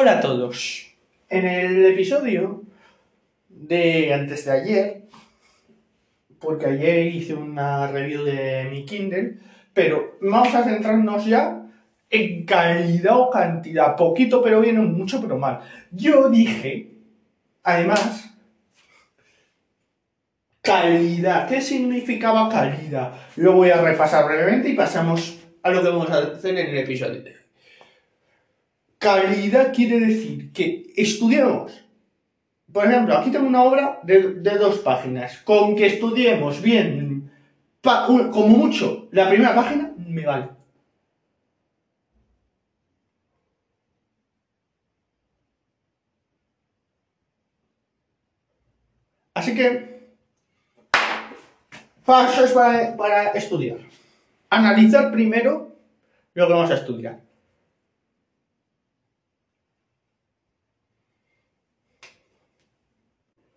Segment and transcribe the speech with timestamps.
[0.00, 0.86] Hola a todos.
[1.28, 2.62] En el episodio
[3.50, 5.02] de antes de ayer,
[6.38, 9.36] porque ayer hice una review de mi Kindle,
[9.74, 11.66] pero vamos a centrarnos ya
[12.08, 13.94] en calidad o cantidad.
[13.94, 15.60] Poquito pero bien, mucho pero mal.
[15.90, 16.92] Yo dije,
[17.62, 18.30] además,
[20.62, 21.46] calidad.
[21.46, 23.12] ¿Qué significaba calidad?
[23.36, 26.78] Lo voy a repasar brevemente y pasamos a lo que vamos a hacer en el
[26.78, 27.39] episodio.
[29.00, 31.72] Calidad quiere decir que estudiamos.
[32.70, 35.38] Por ejemplo, aquí tengo una obra de, dos páginas.
[35.38, 37.32] Con que estudiemos bien,
[37.82, 40.50] como mucho, la primera página, me vale.
[49.32, 50.10] Así que,
[52.04, 53.78] pasos para, para estudiar.
[54.50, 55.74] Analizar primero
[56.34, 57.29] lo que vamos a estudiar.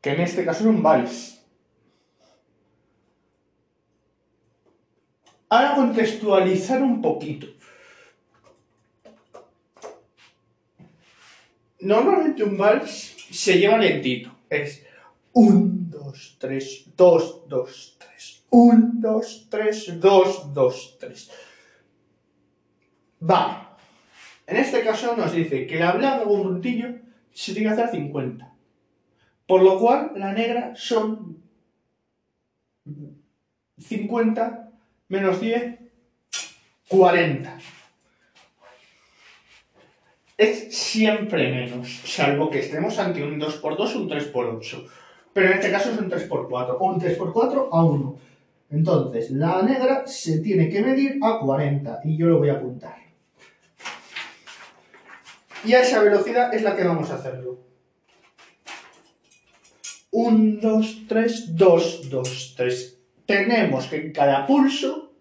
[0.03, 1.41] Que en este caso es un vals.
[5.47, 7.47] Ahora contextualizar un poquito.
[11.79, 14.29] Normalmente un vals se lleva lentito.
[14.49, 14.85] Es
[15.31, 18.43] 1, 2, 3, 2, 2, 3.
[18.49, 21.31] 1, 2, 3, 2, 2, 3.
[23.21, 23.57] Vale.
[24.47, 26.89] En este caso nos dice que la blanca con puntillo
[27.31, 28.52] se tiene que hacer 50.
[29.53, 31.37] Por lo cual, la negra son
[33.77, 34.71] 50
[35.09, 35.75] menos 10,
[36.87, 37.59] 40.
[40.39, 44.87] Es siempre menos, salvo que estemos ante un 2x2 o un 3x8.
[45.33, 48.19] Pero en este caso es un 3x4 o un 3x4 a 1.
[48.71, 52.97] Entonces, la negra se tiene que medir a 40 y yo lo voy a apuntar.
[55.63, 57.72] Y a esa velocidad es la que vamos a hacerlo.
[60.13, 62.99] 1, 2, 3, 2, 2, 3.
[63.25, 65.11] Tenemos que en cada pulso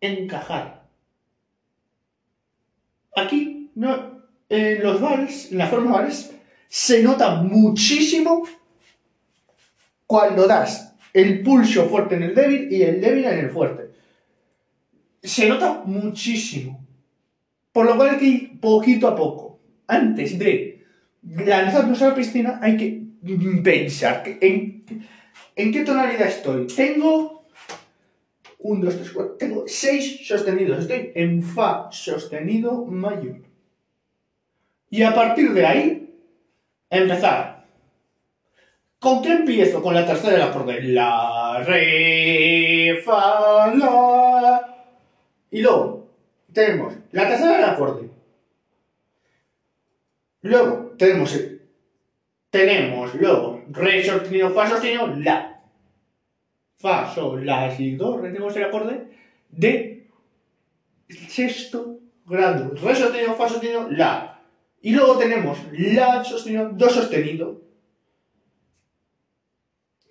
[0.00, 0.82] encajar.
[3.14, 6.32] Aquí, no, en los vals, en la forma vals,
[6.68, 8.42] se nota muchísimo
[10.06, 13.90] cuando das el pulso fuerte en el débil y el débil en el fuerte.
[15.22, 16.84] Se nota muchísimo.
[17.70, 19.60] Por lo cual hay que ir poquito a poco.
[19.86, 20.84] Antes de
[21.22, 23.09] lanzarnos a la piscina hay que
[23.62, 24.84] pensar en,
[25.56, 26.66] en qué tonalidad estoy.
[26.66, 27.44] Tengo
[28.58, 30.80] 1, 2, 3, 4, tengo 6 sostenidos.
[30.80, 33.36] Estoy en Fa sostenido mayor.
[34.90, 36.14] Y a partir de ahí,
[36.90, 37.64] empezar.
[38.98, 39.82] ¿Con qué empiezo?
[39.82, 40.82] Con la tercera del acorde.
[40.82, 44.86] La, re, fa, la.
[45.50, 46.08] Y luego
[46.52, 48.10] tenemos la tercera del acorde.
[50.42, 51.49] Luego tenemos el
[52.50, 55.62] tenemos luego re sostenido, fa sostenido, la.
[56.76, 59.06] Fa, sol, la, si, do, tenemos el acorde
[59.50, 60.08] de
[61.08, 62.74] sexto grado.
[62.74, 64.42] Re sostenido, fa sostenido, la.
[64.82, 67.60] Y luego tenemos la sostenido, do sostenido.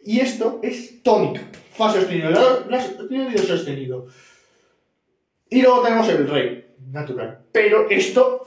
[0.05, 1.41] Y esto es tónica.
[1.73, 4.07] Fa sostenido, la, la sostenido y do sostenido.
[5.49, 7.45] Y luego tenemos el re, natural.
[7.51, 8.45] Pero esto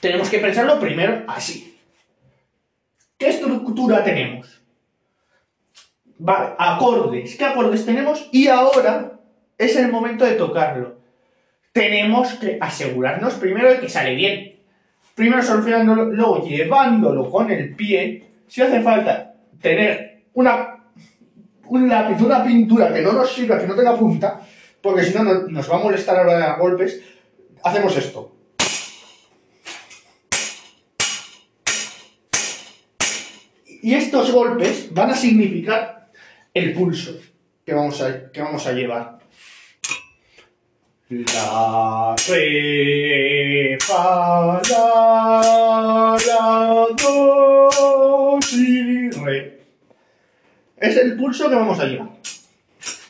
[0.00, 1.69] tenemos que pensarlo primero así.
[3.70, 4.62] ¿Qué estructura tenemos?
[6.18, 7.36] Vale, acordes.
[7.36, 8.28] ¿Qué acordes tenemos?
[8.32, 9.12] Y ahora
[9.56, 10.96] es el momento de tocarlo.
[11.72, 14.58] Tenemos que asegurarnos primero de que sale bien.
[15.14, 18.24] Primero solfeándolo, luego llevándolo con el pie.
[18.48, 20.86] Si hace falta tener una,
[21.66, 24.40] un lápiz, una pintura que no nos sirva, que no tenga punta,
[24.82, 27.00] porque si no nos va a molestar a la hora de dar golpes,
[27.62, 28.32] hacemos esto.
[33.82, 36.10] Y estos golpes van a significar
[36.52, 37.18] el pulso
[37.64, 39.18] que vamos a, que vamos a llevar.
[41.08, 49.60] La, re, fa, la, la, do, si, re.
[50.76, 52.10] Es el pulso que vamos a llevar.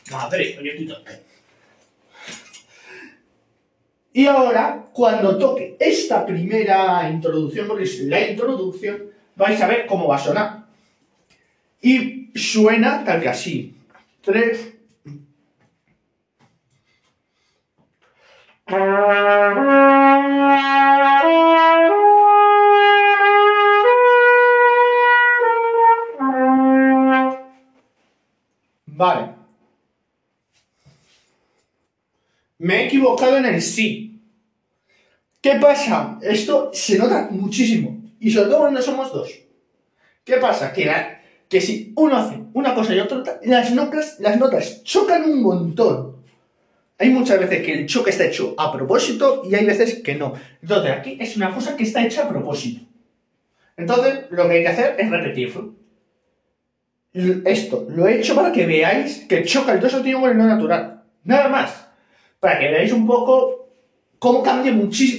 [0.09, 0.87] Madre, oye,
[4.13, 10.07] Y ahora, cuando toque esta primera introducción, porque es la introducción, vais a ver cómo
[10.07, 10.60] va a sonar.
[11.81, 13.75] Y suena tal que así.
[14.21, 14.75] Tres.
[28.85, 29.33] Vale.
[32.59, 34.21] Me he equivocado en el sí.
[35.41, 36.19] ¿Qué pasa?
[36.21, 37.99] Esto se nota muchísimo.
[38.19, 39.31] Y sobre todo cuando somos dos.
[40.23, 40.71] ¿Qué pasa?
[40.71, 41.20] Que,
[41.51, 46.15] que si uno hace una cosa y otro, las notas, las notas chocan un montón.
[46.97, 50.33] Hay muchas veces que el choque está hecho a propósito y hay veces que no.
[50.61, 52.85] Entonces, aquí es una cosa que está hecha a propósito.
[53.75, 55.73] Entonces, lo que hay que hacer es repetirlo.
[57.43, 61.03] Esto lo he hecho para que veáis que choca el do sostenido con el natural.
[61.25, 61.85] Nada más.
[62.39, 63.67] Para que veáis un poco
[64.19, 64.71] cómo cambia,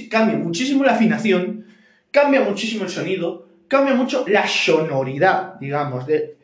[0.09, 1.67] cambia muchísimo la afinación,
[2.09, 3.42] cambia muchísimo el sonido,
[3.73, 6.05] cambia mucho la sonoridad, digamos.
[6.05, 6.37] De...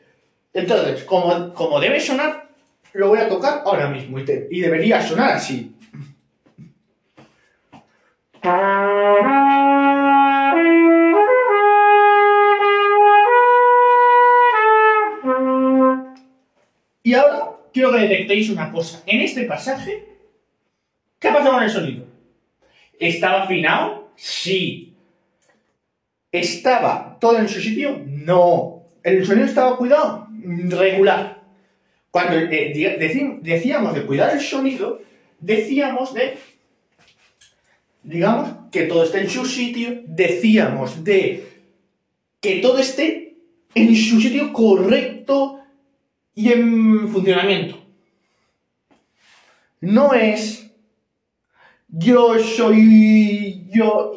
[0.51, 2.49] Entonces, como, como debe sonar,
[2.93, 5.75] lo voy a tocar ahora mismo y, y debería sonar así.
[17.03, 19.03] Y ahora quiero que detectéis una cosa.
[19.05, 20.17] En este pasaje,
[21.19, 22.05] ¿qué ha pasado con el sonido?
[22.99, 24.09] ¿Estaba afinado?
[24.15, 24.88] Sí.
[26.31, 28.01] ¿Estaba todo en su sitio?
[28.05, 28.83] No.
[29.03, 30.27] ¿El sonido estaba cuidado?
[30.43, 31.41] Regular.
[32.11, 35.01] Cuando eh, decíamos de cuidar el sonido,
[35.39, 36.37] decíamos de,
[38.03, 41.47] digamos, que todo esté en su sitio, decíamos de
[42.39, 43.37] que todo esté
[43.75, 45.59] en su sitio correcto
[46.33, 47.83] y en funcionamiento.
[49.81, 50.71] No es
[51.87, 54.13] yo soy yo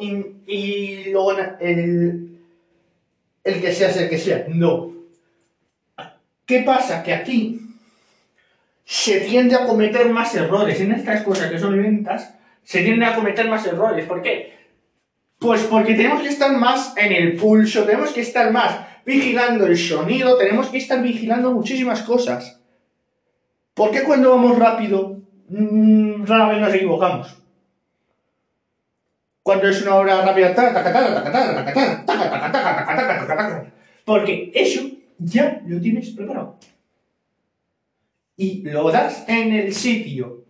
[0.53, 2.39] y, luego el,
[3.43, 4.45] el que sea el que sea.
[4.49, 4.93] No.
[6.45, 7.03] ¿Qué pasa?
[7.03, 7.59] Que aquí
[8.85, 10.79] se tiende a cometer más errores.
[10.79, 14.05] En estas cosas que son lentas, se tiende a cometer más errores.
[14.05, 14.53] ¿Por qué?
[15.39, 19.77] Pues porque tenemos que estar más en el pulso, tenemos que estar más vigilando el
[19.77, 22.61] sonido, tenemos que estar vigilando muchísimas cosas.
[23.73, 25.17] ¿Por qué cuando vamos rápido
[25.49, 27.42] mm, rara vez nos equivocamos?
[29.43, 30.55] Cuando es una obra rápida,
[34.05, 36.57] porque eso ya lo tienes preparado.
[38.37, 40.45] Y lo das en el sitio.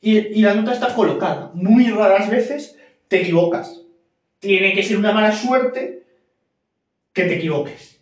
[0.00, 1.50] Y, y la nota está colocada.
[1.54, 2.76] Muy raras veces
[3.08, 3.82] te equivocas.
[4.38, 6.04] Tiene que ser una mala suerte
[7.14, 7.98] que te equivoques.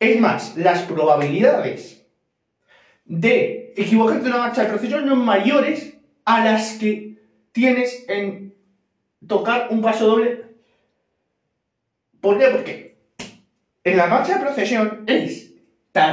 [0.00, 2.06] Es más, las probabilidades
[3.04, 7.18] de equivocarte en una marcha de procesión son mayores a las que
[7.52, 8.47] tienes en
[9.26, 10.44] tocar un paso doble.
[12.20, 12.46] ¿Por qué?
[12.46, 12.96] Porque
[13.84, 15.52] en la marcha de procesión es,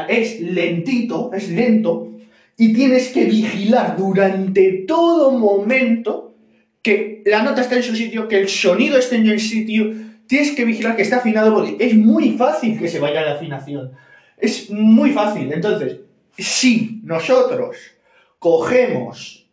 [0.09, 2.11] es lentito, es lento,
[2.57, 6.35] y tienes que vigilar durante todo momento
[6.81, 9.91] que la nota esté en su sitio, que el sonido esté en el sitio,
[10.27, 13.91] tienes que vigilar que esté afinado porque es muy fácil que se vaya la afinación.
[14.37, 15.51] Es muy fácil.
[15.51, 15.97] Entonces,
[16.37, 17.77] si nosotros
[18.39, 19.44] cogemos,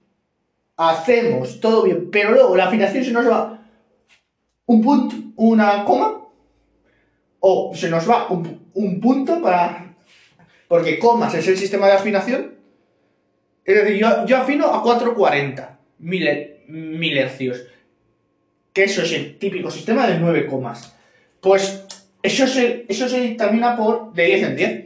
[0.77, 3.63] hacemos todo bien, pero luego la afinación se nos va
[4.67, 6.23] un punto, una coma,
[7.41, 9.95] o se nos va un, punto para...
[10.69, 12.55] Porque comas es el sistema de afinación.
[13.65, 17.65] Es decir, yo, afino a 440 mil, hercios.
[18.73, 20.97] Que eso es el típico sistema de 9 comas.
[21.41, 21.85] Pues
[22.23, 24.85] eso se, eso se dictamina por de 10 en 10.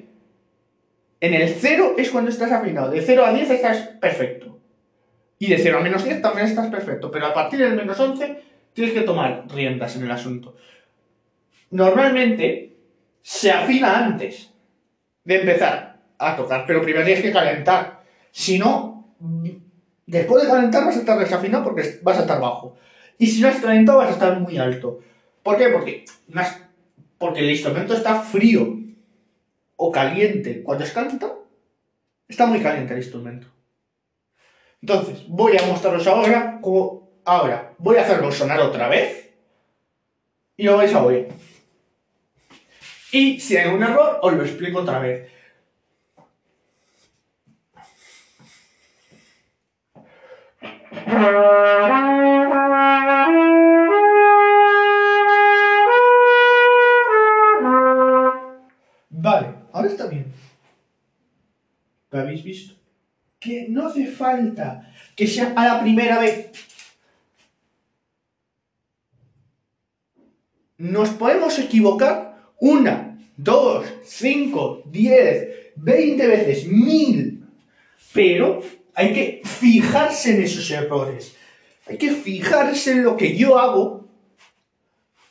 [1.20, 2.90] En el 0 es cuando estás afinado.
[2.90, 4.55] De 0 a 10 estás perfecto.
[5.38, 7.10] Y de 0 a menos 10 también estás perfecto.
[7.10, 8.42] Pero a partir del menos 11
[8.72, 10.56] tienes que tomar riendas en el asunto
[11.70, 12.76] normalmente
[13.22, 14.50] se afina antes
[15.24, 18.02] de empezar a tocar, pero primero tienes que calentar.
[18.30, 19.16] Si no,
[20.06, 22.76] después de calentar vas a estar desafinado porque vas a estar bajo.
[23.18, 25.00] Y si no has calentado vas a estar muy alto.
[25.42, 25.68] ¿Por qué?
[25.68, 26.04] Porque,
[27.18, 28.78] porque el instrumento está frío
[29.76, 30.62] o caliente.
[30.62, 30.94] Cuando es
[32.28, 33.48] está muy caliente el instrumento.
[34.88, 37.08] Entonces, voy a mostraros ahora cómo...
[37.24, 39.34] Ahora, voy a hacerlo sonar otra vez
[40.56, 41.26] y lo vais a oír.
[43.10, 45.28] Y si hay un error, os lo explico otra vez.
[59.10, 60.32] Vale, ahora está bien.
[62.12, 62.75] ¿Lo habéis visto?
[63.46, 66.50] Que no hace falta que sea a la primera vez.
[70.78, 77.46] Nos podemos equivocar una, dos, cinco, diez, veinte veces, mil.
[78.12, 78.62] Pero
[78.94, 81.36] hay que fijarse en esos errores.
[81.86, 84.08] Hay que fijarse en lo que yo hago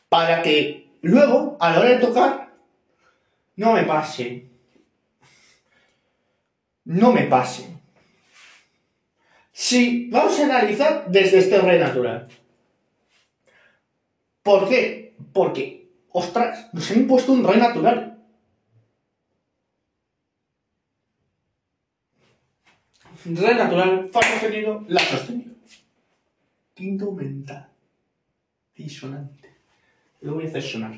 [0.07, 2.53] para que luego, a la hora de tocar,
[3.57, 4.45] no me pase.
[6.86, 7.75] No me pase.
[9.57, 12.27] Si vamos a analizar desde este re natural.
[14.43, 15.15] ¿Por qué?
[15.31, 18.19] Porque, ostras, nos han impuesto un re natural.
[23.24, 25.55] Re natural, fa sostenido, la sostenido.
[26.74, 27.69] Quinto mental.
[28.75, 29.55] Disonante.
[30.19, 30.95] Lo voy a hacer sonar.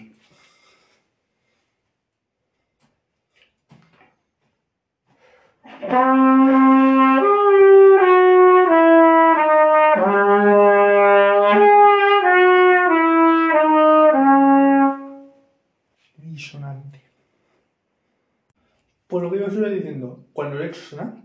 [19.58, 21.16] Estoy diciendo, cuando sonar,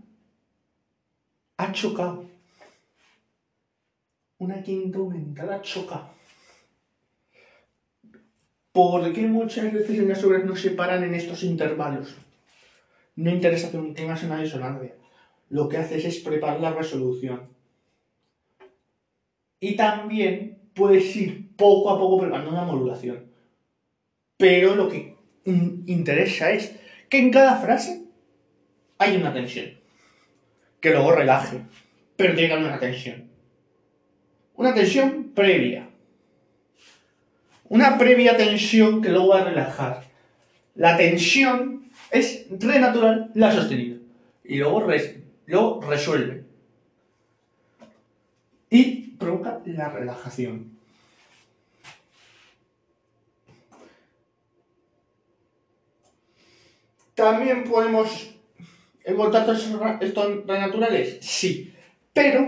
[1.57, 2.25] ha chocado.
[4.39, 6.09] Una quinta aumental ha chocado.
[8.71, 12.15] ¿Por qué muchas veces las obras no se paran en estos intervalos?
[13.15, 14.95] No interesa que tengas una disonancia.
[15.49, 17.49] Lo que haces es preparar la resolución.
[19.59, 23.27] Y también puedes ir poco a poco preparando una modulación.
[24.37, 28.02] Pero lo que interesa es que en cada frase
[29.03, 29.77] hay una tensión.
[30.79, 31.61] Que luego relaje.
[32.15, 33.29] Pero tiene que una tensión.
[34.55, 35.89] Una tensión previa.
[37.69, 40.03] Una previa tensión que luego va a relajar.
[40.75, 43.99] La tensión es re natural, la sostenido.
[44.43, 46.43] Y luego, res- luego resuelve.
[48.69, 50.73] Y provoca la relajación.
[57.15, 58.32] También podemos
[59.03, 61.17] estos ra- estos renaturales.
[61.21, 61.73] Sí.
[62.13, 62.47] Pero,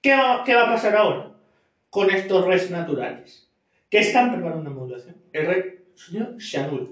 [0.00, 1.32] ¿qué va, a pasar ahora
[1.90, 3.48] con estos res naturales?
[3.90, 5.16] Que están preparando una modulación.
[5.32, 6.88] El re sostenido se anula.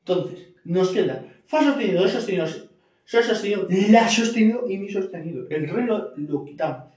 [0.00, 2.46] Entonces, nos queda fa sostenido, do sostenido,
[3.04, 5.46] sol sostenido, la sostenido y mi sostenido.
[5.50, 6.88] El re lo, quitamos.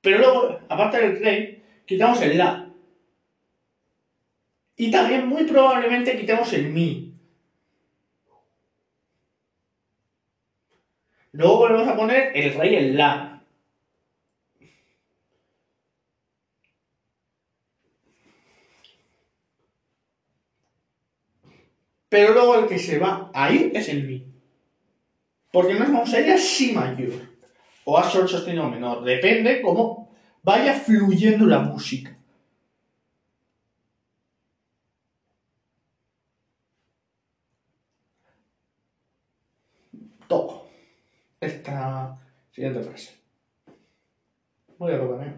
[0.00, 2.67] Pero luego, aparte del re, quitamos el la.
[4.78, 7.12] Y también muy probablemente quitemos el mi.
[11.32, 13.42] Luego volvemos a poner el re y el la.
[22.08, 24.24] Pero luego el que se va ahí es el mi.
[25.52, 27.28] Porque nos vamos a ir a si mayor.
[27.84, 29.02] O a sol sostenido menor.
[29.02, 30.08] Depende cómo
[30.44, 32.14] vaya fluyendo la música.
[40.28, 40.68] Toco.
[41.40, 42.18] Esta
[42.52, 43.14] siguiente frase.
[44.78, 45.32] Voy a tocar, ¿eh?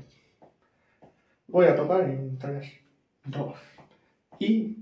[1.49, 2.73] Voy a tocar en 3,
[3.25, 3.54] 2
[4.38, 4.76] y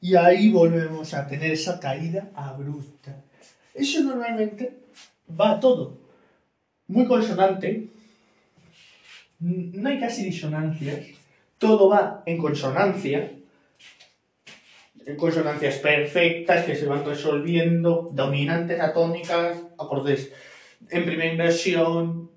[0.00, 3.16] Y ahí volvemos a tener esa caída abrupta.
[3.72, 4.76] Eso normalmente
[5.28, 6.02] va todo
[6.92, 7.88] muy consonante.
[9.40, 11.21] No hay casi disonancias.
[11.62, 13.30] Todo va en consonancia.
[15.06, 18.10] En consonancias perfectas que se van resolviendo.
[18.12, 20.32] Dominantes atónicas, acordes
[20.90, 22.32] en primera inversión.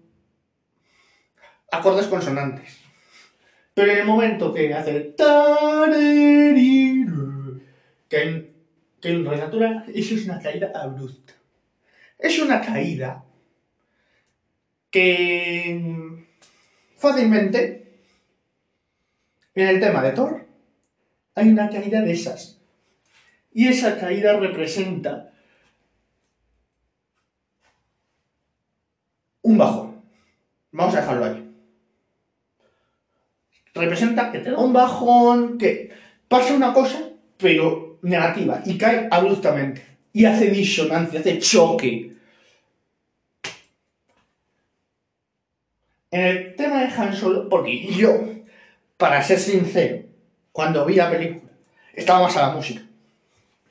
[1.72, 2.77] Acordes consonantes.
[3.74, 5.15] Pero en el momento que hace
[8.08, 8.53] que hay,
[9.01, 11.34] que re natural, eso es una caída abrupta.
[12.20, 13.25] Es una caída
[14.91, 15.82] que
[16.96, 17.85] fácilmente
[19.55, 20.45] en el tema de Thor
[21.33, 22.59] hay una caída de esas.
[23.53, 25.31] Y esa caída representa
[29.41, 30.01] un bajón.
[30.71, 31.45] Vamos a dejarlo ahí
[33.75, 35.91] representa que te da un bajón, que
[36.27, 39.83] pasa una cosa, pero negativa, y cae abruptamente,
[40.13, 42.13] y hace disonancia, hace choque.
[46.09, 48.35] En el tema de Han Solo, porque yo,
[48.97, 50.05] para ser sincero,
[50.51, 51.51] cuando vi la película,
[51.93, 52.81] estaba más a la música.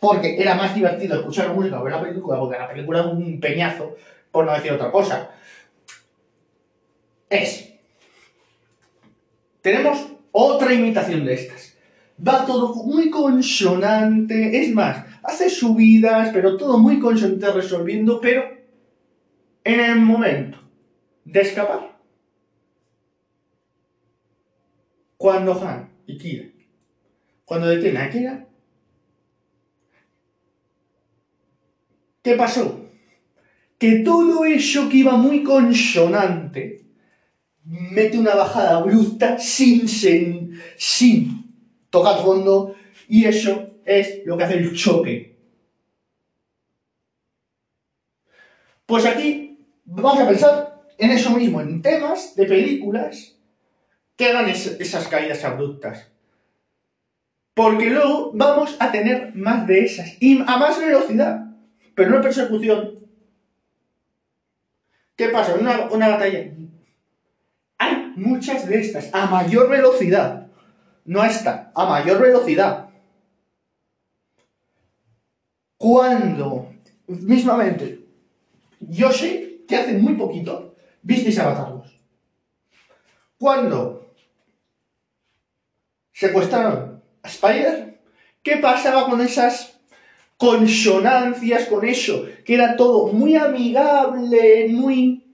[0.01, 3.07] Porque era más divertido escuchar la música que ver la película, porque la película es
[3.07, 3.97] un peñazo,
[4.31, 5.31] por no decir otra cosa.
[7.31, 7.75] Es
[9.65, 9.99] tenemos
[10.31, 11.75] otra imitación de estas.
[12.21, 18.45] Va todo muy consonante, es más, hace subidas, pero todo muy consonante resolviendo, pero
[19.65, 20.59] en el momento
[21.25, 21.94] de escapar,
[25.25, 26.45] cuando Han y Kira,
[27.47, 28.35] cuando detiene a Kira,
[32.23, 32.81] ¿qué pasó?
[33.79, 36.79] Que todo eso que iba muy consonante,
[37.65, 41.53] mete una bajada abrupta sin, sen- sin
[41.91, 42.75] tocar fondo,
[43.09, 45.35] Y eso es lo que hace el choque.
[48.87, 53.34] Pues aquí vamos a pensar en eso mismo, en temas de películas
[54.17, 56.11] que hagan esas caídas abruptas.
[57.55, 60.17] Porque luego vamos a tener más de esas.
[60.21, 61.47] Y a más velocidad.
[61.95, 62.99] Pero no persecución.
[65.17, 65.55] ¿Qué pasa?
[65.55, 66.51] Una, una batalla.
[67.79, 69.11] Hay muchas de estas.
[69.15, 70.49] A mayor velocidad.
[71.05, 71.71] No esta.
[71.75, 72.89] A mayor velocidad.
[75.77, 76.73] Cuando,
[77.07, 78.01] mismamente,
[78.81, 81.83] yo sé que hace muy poquito visteis a.
[83.39, 84.04] Cuando
[86.15, 87.99] secuestraron a Spider,
[88.43, 89.79] ¿qué pasaba con esas
[90.39, 92.27] consonancias, con eso?
[92.45, 95.25] Que era todo muy amigable, muy,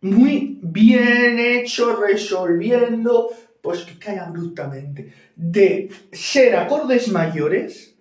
[0.00, 3.28] muy bien hecho, resolviendo,
[3.62, 5.12] pues que cae abruptamente.
[5.36, 7.94] De ser acordes mayores,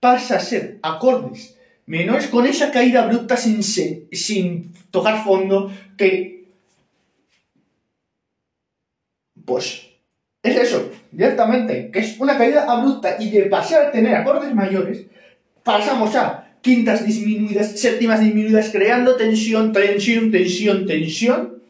[0.00, 1.56] pasa a ser acordes
[1.86, 6.38] menores con esa caída abrupta sin, sin tocar fondo que...
[9.44, 9.88] Pues
[10.42, 10.87] es eso,
[11.18, 15.06] directamente, que es una caída abrupta y de pasar a tener acordes mayores,
[15.64, 21.60] pasamos a quintas disminuidas, séptimas disminuidas, creando tensión, tensión, tensión, tensión,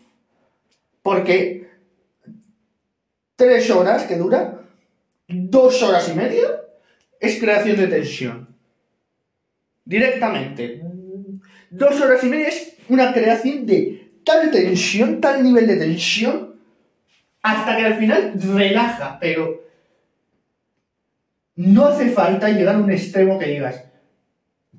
[1.00, 1.66] porque
[3.36, 4.60] tres horas que dura,
[5.26, 6.44] dos horas y media,
[7.18, 8.48] es creación de tensión.
[9.86, 10.82] Directamente.
[11.70, 16.47] Dos horas y media es una creación de tal tensión, tal nivel de tensión,
[17.48, 19.62] hasta que al final relaja, pero
[21.56, 23.84] no hace falta llegar a un extremo que digas,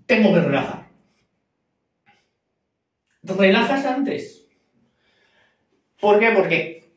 [0.06, 0.88] tengo que relajar.
[3.24, 4.46] Relajas antes.
[6.00, 6.30] ¿Por qué?
[6.32, 6.90] Porque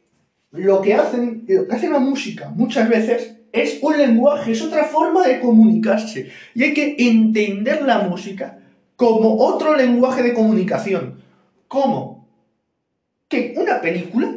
[0.52, 4.84] lo que hacen, lo que hace la música muchas veces es un lenguaje, es otra
[4.84, 6.30] forma de comunicarse.
[6.54, 8.58] Y hay que entender la música
[8.96, 11.22] como otro lenguaje de comunicación.
[11.66, 12.28] ¿Cómo?
[13.28, 14.32] Que una película,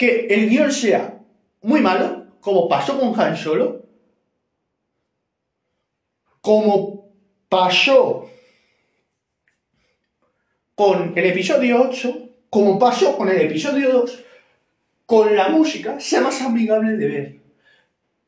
[0.00, 1.18] que el guion sea
[1.60, 3.82] muy malo, como pasó con Han Solo,
[6.40, 7.10] como
[7.50, 8.26] pasó
[10.74, 14.24] con el episodio 8, como pasó con el episodio 2,
[15.04, 17.40] con la música sea más amigable de ver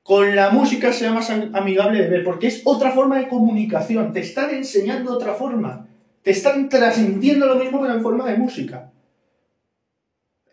[0.02, 4.20] con la música sea más amigable de ver, porque es otra forma de comunicación, te
[4.20, 5.86] están enseñando otra forma,
[6.22, 8.91] te están transmitiendo lo mismo pero en forma de música.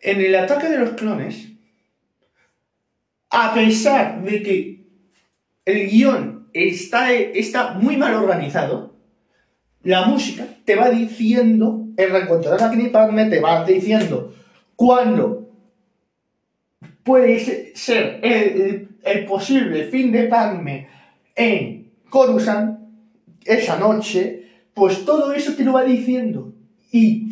[0.01, 1.49] En el ataque de los clones,
[3.29, 4.85] a pesar de que
[5.65, 8.95] el guion está, está muy mal organizado,
[9.83, 14.33] la música te va diciendo, el reencuentro de la te va diciendo
[14.75, 15.51] cuándo
[17.03, 20.87] puede ser el el posible fin de Padme
[21.35, 22.79] en Coruscant
[23.45, 26.53] esa noche, pues todo eso te lo va diciendo.
[26.91, 27.28] Y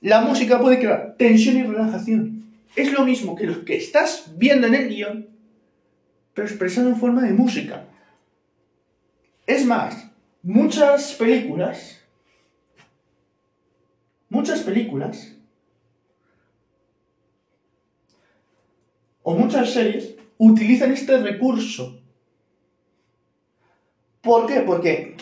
[0.00, 2.44] la música puede crear tensión y relajación.
[2.76, 5.28] Es lo mismo que lo que estás viendo en el guion,
[6.34, 7.86] pero expresado en forma de música.
[9.46, 10.10] Es más,
[10.42, 12.00] muchas películas,
[14.28, 15.34] muchas películas,
[19.22, 22.00] o muchas series utilizan este recurso.
[24.20, 24.60] ¿Por qué?
[24.60, 25.16] Porque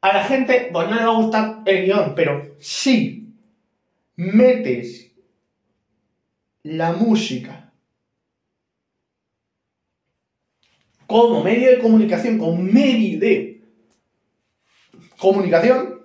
[0.00, 3.23] a la gente pues no le va a gustar el guion, pero si
[4.16, 5.12] metes
[6.62, 7.72] la música
[11.06, 13.62] como medio de comunicación, como medio de
[15.18, 16.00] comunicación,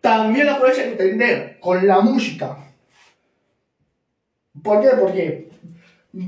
[0.00, 2.56] también la puedes entender con la música.
[4.62, 4.88] ¿Por qué?
[4.98, 5.50] Porque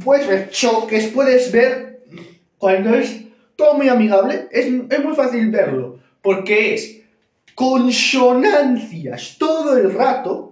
[0.04, 2.04] puedes ver choques, puedes ver
[2.58, 3.24] cuando es
[3.56, 7.00] todo muy amigable, es, muy fácil verlo, porque es
[7.54, 10.51] consonancias todo el rato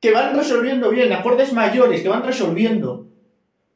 [0.00, 3.06] que van resolviendo bien, acordes mayores que van resolviendo,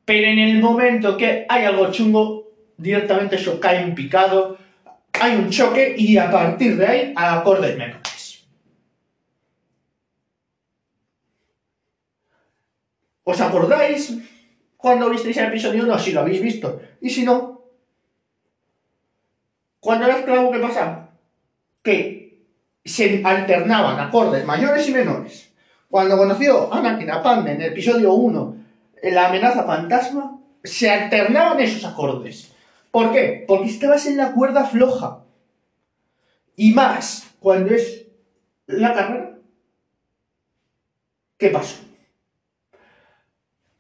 [0.05, 4.57] pero en el momento que hay algo chungo, directamente eso cae en picado,
[5.13, 8.45] hay un choque y a partir de ahí acordes menores.
[13.25, 14.19] ¿Os acordáis
[14.85, 16.79] cuando visteis el episodio 1, si lo habéis visto.
[17.01, 17.65] Y si no,
[19.81, 21.09] cuando era esclavo, ¿qué pasa?
[21.83, 22.45] Que
[22.85, 25.54] se alternaban acordes mayores y menores.
[25.95, 28.57] Cuando conoció a Anakin a Padme en el episodio 1,
[29.01, 32.51] en la amenaza fantasma, se alternaban esos acordes.
[32.91, 33.45] ¿Por qué?
[33.47, 35.21] Porque estabas en la cuerda floja.
[36.57, 38.09] Y más, cuando es
[38.67, 39.39] la carrera,
[41.39, 41.77] ¿qué pasó?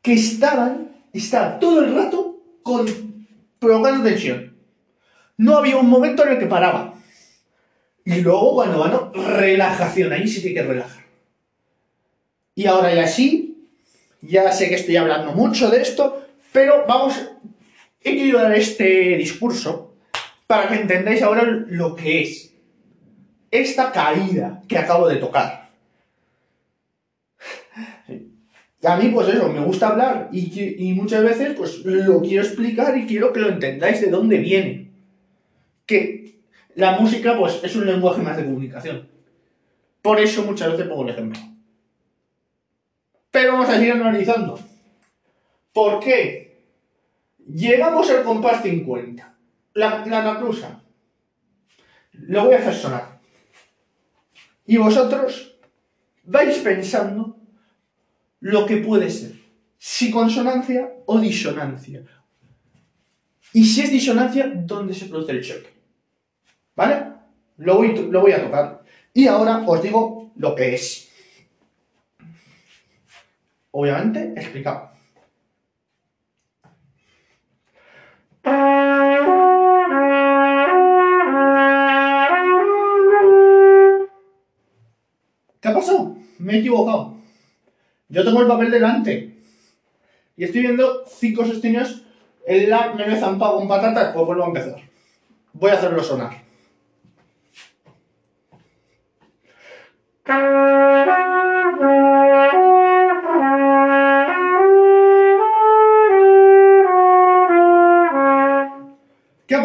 [0.00, 2.86] Que estaban está todo el rato con
[3.58, 4.56] provocando tensión.
[5.36, 6.94] No había un momento en el que paraba.
[8.04, 11.03] Y luego cuando ganó, relajación, ahí sí que que relajar.
[12.54, 13.68] Y ahora ya sí,
[14.20, 17.14] ya sé que estoy hablando mucho de esto, pero vamos,
[18.00, 19.96] he querido dar este discurso
[20.46, 22.54] para que entendáis ahora lo que es
[23.50, 25.70] esta caída que acabo de tocar.
[28.84, 33.06] A mí, pues eso, me gusta hablar y, muchas veces, pues lo quiero explicar y
[33.06, 34.90] quiero que lo entendáis de dónde viene.
[35.86, 36.40] Que
[36.74, 39.08] la música, pues es un lenguaje más de comunicación.
[40.02, 41.40] Por eso muchas veces pongo el ejemplo.
[43.34, 44.56] Pero vamos a seguir analizando.
[45.72, 46.68] ¿Por qué?
[47.48, 49.34] Llegamos al compás 50.
[49.72, 50.80] La, la.
[52.12, 53.18] Lo voy a hacer sonar.
[54.66, 55.56] Y vosotros
[56.22, 57.36] vais pensando
[58.38, 59.32] lo que puede ser.
[59.78, 62.04] Si consonancia o disonancia.
[63.52, 65.70] Y si es disonancia, ¿dónde se produce el choque?
[66.76, 67.02] ¿Vale?
[67.56, 68.84] Lo voy, lo voy a tocar.
[69.12, 71.10] Y ahora os digo lo que es.
[73.76, 74.88] Obviamente, explicado.
[85.60, 86.16] ¿Qué ha pasado?
[86.38, 87.16] Me he equivocado.
[88.08, 89.38] Yo tengo el papel delante.
[90.36, 92.04] Y estoy viendo cinco sostenidos
[92.46, 94.80] en la me lo zampado con patatas, pues vuelvo a empezar.
[95.52, 96.44] Voy a hacerlo sonar.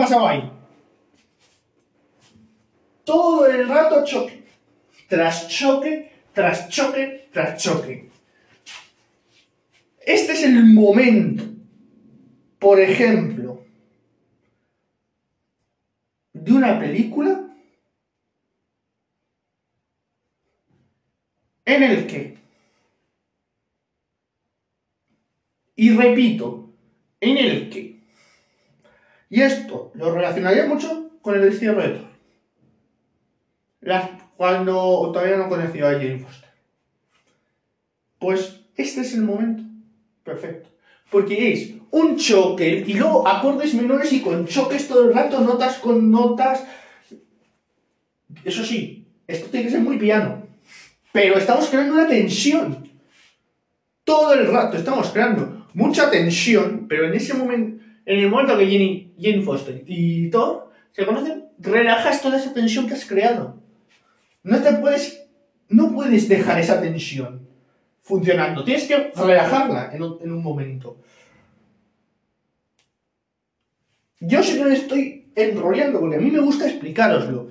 [0.09, 0.51] Pasado ahí?
[3.03, 4.43] Todo el rato choque
[5.07, 8.09] tras choque, tras choque, tras choque.
[9.99, 11.43] Este es el momento,
[12.59, 13.63] por ejemplo,
[16.33, 17.47] de una película
[21.65, 22.37] en el que,
[25.75, 26.69] y repito,
[27.21, 27.98] en el que,
[29.29, 32.09] y esto lo relacionaría mucho con el destierro de Thor.
[33.81, 36.49] Las cuando todavía no conocía a Jane Foster.
[38.19, 39.63] Pues este es el momento
[40.23, 40.69] perfecto.
[41.11, 45.79] Porque es un choque y luego acordes menores y con choques todo el rato, notas
[45.79, 46.63] con notas.
[48.45, 50.43] Eso sí, esto tiene que ser muy piano.
[51.11, 52.87] Pero estamos creando una tensión.
[54.05, 58.67] Todo el rato estamos creando mucha tensión, pero en ese momento, en el momento que
[58.67, 63.57] Jenny, Jane Foster y Thor se conocen, relajas toda esa tensión que has creado.
[64.43, 65.27] No te puedes,
[65.67, 67.47] no puedes dejar esa tensión
[68.01, 68.63] funcionando.
[68.63, 70.97] Tienes que relajarla en un, momento.
[74.19, 77.49] Yo que me estoy enrollando porque a mí me gusta explicaroslo.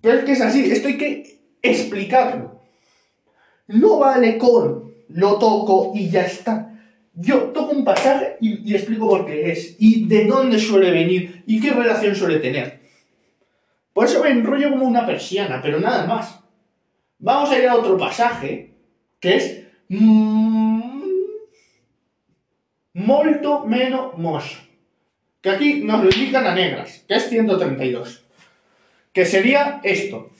[0.00, 2.60] Pero es que es así, esto hay que explicarlo.
[3.68, 6.71] No vale con lo toco y ya está.
[7.14, 11.60] Yo toco un pasaje y, explico por qué es, y de dónde suele venir, y
[11.60, 12.80] qué relación suele tener.
[13.92, 16.40] Por eso me enrollo como una persiana, pero nada más.
[17.18, 18.74] Vamos a ir a otro pasaje,
[19.20, 21.02] que es mm,
[22.94, 24.12] molto meno
[25.40, 28.24] que aquí nos lo indican a negras, que es 132,
[29.12, 30.30] que sería esto.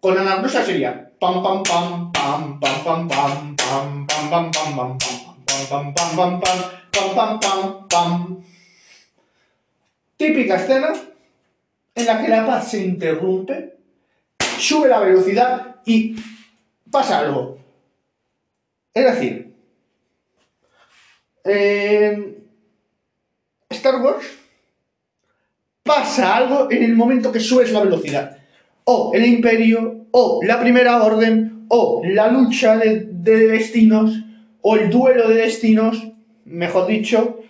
[0.00, 5.17] Con anacrusa sería pam pam pam pam pam pam pam pam pam pam pam pam
[10.16, 10.92] Típica escena
[11.94, 13.76] en la que la paz se interrumpe,
[14.58, 16.16] sube la velocidad y
[16.90, 17.58] pasa algo.
[18.94, 19.54] Es decir,
[21.44, 22.48] en
[23.70, 24.26] Star Wars
[25.82, 28.38] pasa algo en el momento que subes la velocidad.
[28.84, 34.27] O el imperio, o la primera orden, o la lucha de destinos
[34.62, 36.08] o el duelo de destinos,
[36.44, 37.40] mejor dicho,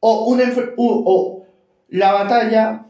[0.00, 0.36] o,
[0.78, 1.46] o
[1.88, 2.86] la batalla,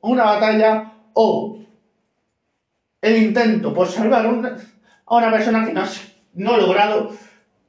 [0.00, 1.58] una batalla o
[3.00, 7.12] el intento por salvar a una persona que no, ha logrado,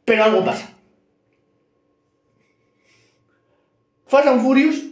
[0.05, 0.73] pero algo pasa.
[4.07, 4.83] Fast and Furious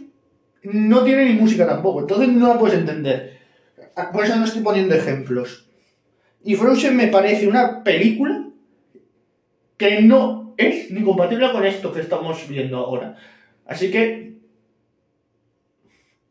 [0.62, 3.40] no tiene ni música tampoco, entonces no la puedes entender.
[4.12, 5.65] Por eso no estoy poniendo ejemplos.
[6.46, 8.44] Y Frozen me parece una película
[9.76, 13.16] que no es ni compatible con esto que estamos viendo ahora.
[13.66, 14.26] Así que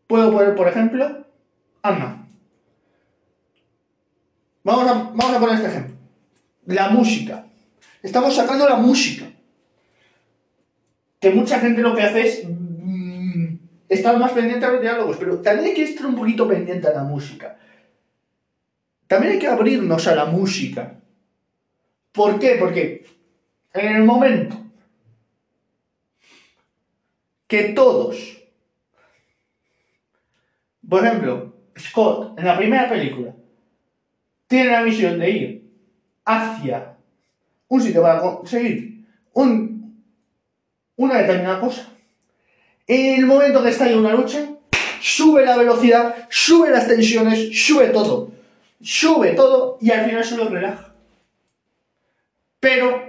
[0.07, 1.25] Puedo poner, por ejemplo,
[1.81, 2.27] Anna.
[4.63, 5.95] Vamos a, vamos a poner este ejemplo.
[6.65, 7.45] La música.
[8.01, 9.25] Estamos sacando la música.
[11.19, 13.55] que mucha gente lo que hace es mm,
[13.89, 16.93] estar más pendiente a los diálogos, pero también hay que estar un poquito pendiente a
[16.93, 17.57] la música.
[19.07, 20.99] También hay que abrirnos a la música.
[22.11, 22.55] ¿Por qué?
[22.59, 23.05] Porque
[23.73, 24.57] en el momento
[27.47, 28.41] que todos,
[30.87, 33.33] por ejemplo, Scott, en la primera película,
[34.47, 35.71] tiene la misión de ir
[36.23, 36.95] hacia
[37.67, 40.03] un sitio para conseguir un,
[40.95, 41.89] una determinada cosa.
[42.87, 44.47] En el momento que está en una lucha,
[45.01, 48.34] sube la velocidad, sube las tensiones, sube todo.
[48.81, 50.93] Sube todo y al final se lo relaja.
[52.59, 53.03] Pero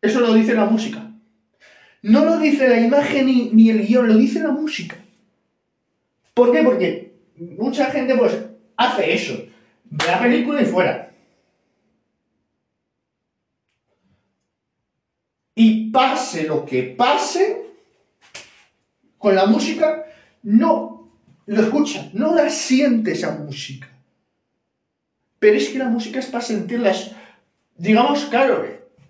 [0.00, 1.10] eso lo dice la música.
[2.02, 4.96] No lo dice la imagen ni, ni el guion, lo dice la música.
[6.34, 6.62] ¿Por qué?
[6.62, 8.38] Porque mucha gente pues
[8.76, 9.34] hace eso.
[9.84, 11.10] Ve la película y fuera.
[15.54, 17.66] Y pase lo que pase,
[19.18, 20.06] con la música,
[20.42, 20.99] no
[21.50, 23.88] lo escucha, no la siente esa música.
[25.40, 27.10] Pero es que la música es para sentirlas.
[27.76, 28.64] Digamos, claro,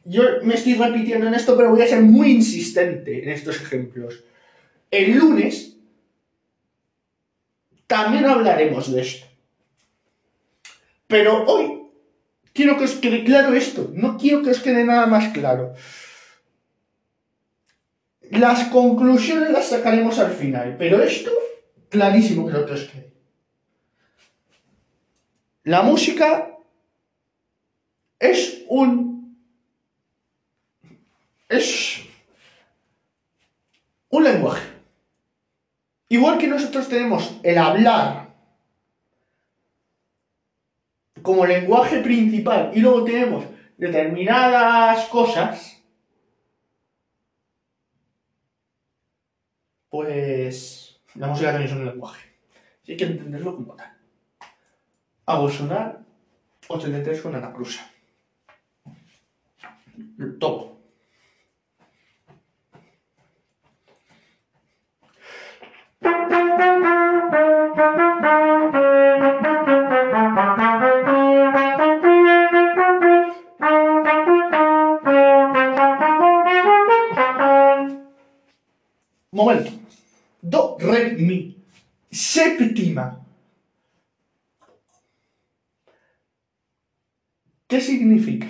[0.06, 4.24] yo me estoy repitiendo en esto, pero voy a ser muy insistente en estos ejemplos.
[4.90, 5.76] El lunes
[7.86, 9.26] también hablaremos de esto.
[11.08, 11.82] Pero hoy
[12.54, 15.74] quiero que os quede claro esto, no quiero que os quede nada más claro.
[18.30, 21.30] Las conclusiones las sacaremos al final, pero esto,
[21.90, 23.12] clarísimo que lo que os quede.
[25.64, 26.56] La música
[28.18, 29.36] es un...
[31.48, 32.00] es
[34.08, 34.68] un lenguaje.
[36.08, 38.34] Igual que nosotros tenemos el hablar
[41.22, 43.44] como lenguaje principal y luego tenemos
[43.76, 45.80] determinadas cosas,
[49.88, 50.79] pues
[51.14, 52.30] la música también es un lenguaje.
[52.84, 53.96] Y hay que entenderlo como tal.
[55.26, 56.00] Hago sonar
[56.68, 57.90] 83 con Ana Cruza.
[60.38, 60.80] Todo.
[81.18, 81.56] Mi.
[82.10, 83.24] Séptima.
[87.66, 88.48] ¿Qué significa?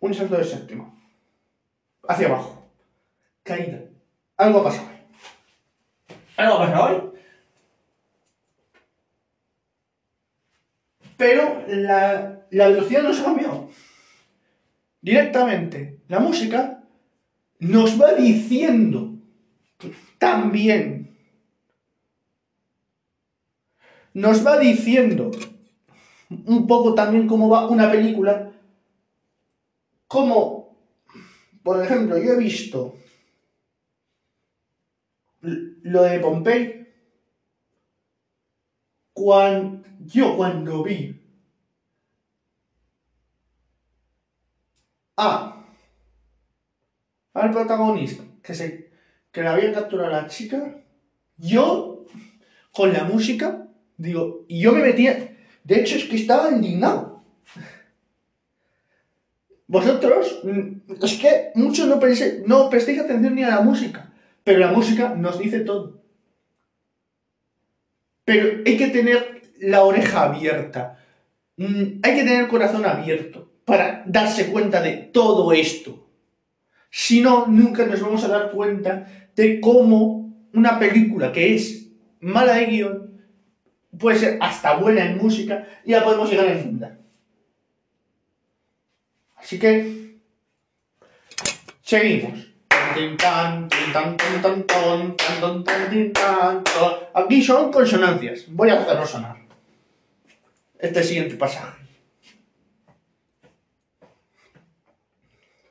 [0.00, 0.94] Un salto de séptima.
[2.06, 2.68] Hacia abajo.
[3.42, 3.80] Caída.
[4.36, 4.88] Algo ha pasado.
[6.36, 7.18] ¿Algo ha pasado hoy?
[11.16, 13.70] Pero la, la velocidad no se ha cambiado.
[15.00, 16.00] Directamente.
[16.08, 16.84] La música
[17.58, 19.14] nos va diciendo
[20.18, 21.16] también,
[24.14, 25.30] nos va diciendo
[26.30, 28.52] un poco también cómo va una película,
[30.08, 30.76] como,
[31.62, 32.94] por ejemplo, yo he visto
[35.40, 36.86] lo de Pompey,
[39.12, 41.20] cuando, yo cuando vi
[45.16, 45.56] a
[47.34, 48.85] al protagonista, que, se,
[49.36, 50.78] que le habían capturado a la chica,
[51.36, 52.06] yo,
[52.72, 53.68] con la música,
[53.98, 57.22] digo, y yo me metía, de hecho es que estaba indignado.
[59.66, 64.10] Vosotros, mm, es que muchos no, pensé, no prestéis atención ni a la música,
[64.42, 66.00] pero la música nos dice todo.
[68.24, 70.98] Pero hay que tener la oreja abierta,
[71.58, 76.08] mm, hay que tener el corazón abierto para darse cuenta de todo esto.
[76.88, 82.54] Si no, nunca nos vamos a dar cuenta de cómo una película que es mala
[82.54, 83.20] de guion
[83.98, 86.98] puede ser hasta buena en música y la podemos llegar a entender.
[89.36, 90.16] Así que
[91.82, 92.46] seguimos.
[97.14, 98.44] Aquí son consonancias.
[98.48, 99.36] Voy a hacerlo sonar.
[100.78, 101.84] Este siguiente pasaje.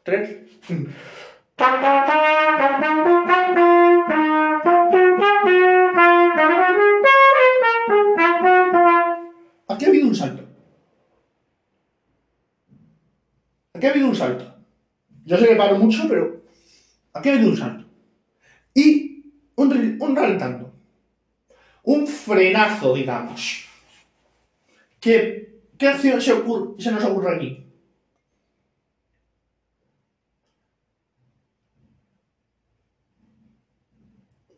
[0.03, 0.37] Tres.
[9.67, 10.43] Aquí ha habido un salto.
[13.73, 14.53] Aquí ha habido un salto.
[15.23, 16.43] Yo sé que paro mucho, pero
[17.13, 17.85] aquí ha habido un salto.
[18.73, 19.23] Y
[19.55, 20.73] un, un raltando.
[21.83, 23.65] Un frenazo, digamos.
[24.99, 27.64] ¿Qué, qué acción se, ocurre, se nos ocurre aquí?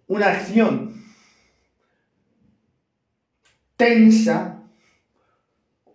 [0.07, 1.05] Una acción
[3.75, 4.63] tensa,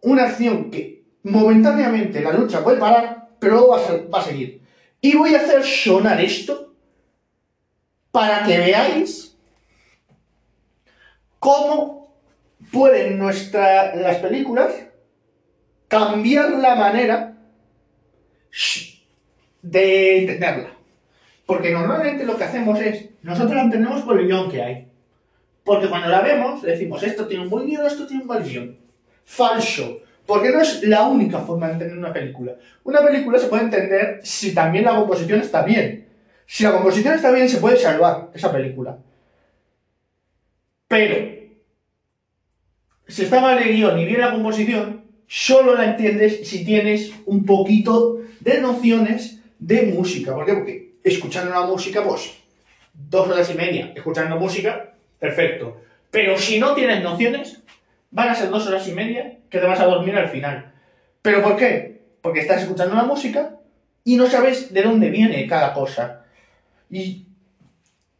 [0.00, 3.68] una acción que momentáneamente la lucha puede parar, pero luego
[4.10, 4.62] va a, seguir.
[5.00, 6.74] Y voy a hacer sonar esto
[8.10, 9.36] para que veáis
[11.38, 12.16] cómo
[12.70, 14.72] pueden nuestra, las películas
[15.88, 17.36] cambiar la manera
[19.60, 20.81] de entenderla.
[21.46, 24.86] Porque normalmente lo que hacemos es, nosotros entendemos por el guion que hay.
[25.64, 28.76] Porque cuando la vemos, decimos, esto tiene un buen guion, esto tiene un mal guion.
[29.24, 30.00] Falso.
[30.26, 32.54] Porque no es la única forma de entender una película.
[32.84, 36.06] Una película se puede entender si también la composición está bien.
[36.46, 38.98] Si la composición está bien, se puede salvar esa película.
[40.88, 41.16] Pero,
[43.08, 47.44] si está mal el guion y bien la composición, solo la entiendes si tienes un
[47.46, 50.34] poquito de nociones de música.
[50.34, 50.52] ¿Por qué?
[50.54, 52.38] Porque escuchando la música, pues,
[52.92, 55.80] dos horas y media escuchando música, perfecto.
[56.10, 57.62] Pero si no tienes nociones,
[58.10, 60.72] van a ser dos horas y media que te vas a dormir al final.
[61.22, 62.02] ¿Pero por qué?
[62.20, 63.56] Porque estás escuchando la música
[64.04, 66.24] y no sabes de dónde viene cada cosa.
[66.90, 67.26] Y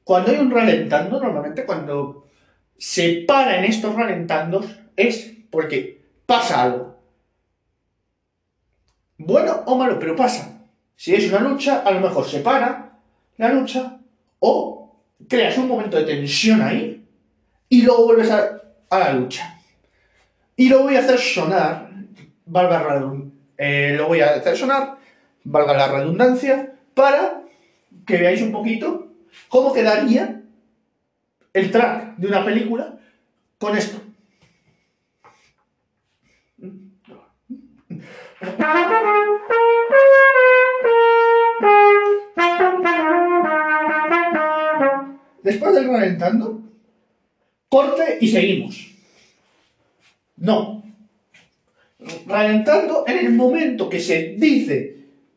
[0.05, 2.27] cuando hay un ralentando, normalmente cuando
[2.79, 4.67] se paran estos ralentandos
[4.97, 6.97] es porque pasa algo.
[9.19, 10.52] Bueno o malo, pero pasa.
[11.03, 12.93] Si es una lucha, a lo mejor se para
[13.37, 13.99] la lucha
[14.39, 17.05] o creas un momento de tensión ahí
[17.69, 19.59] y luego vuelves a, la lucha.
[20.55, 21.91] Y lo voy a hacer sonar,
[22.47, 23.15] valga la,
[23.59, 24.99] eh, lo voy a hacer sonar,
[25.43, 27.43] valga la redundancia, para
[28.07, 29.09] que veáis un poquito
[29.49, 30.43] cómo quedaría
[31.53, 32.97] el track de una película
[33.59, 34.01] con esto.
[45.43, 46.61] Después del ralentando,
[47.69, 48.93] corte y seguimos.
[50.37, 50.83] No.
[52.27, 54.97] Ralentando en el momento que se dice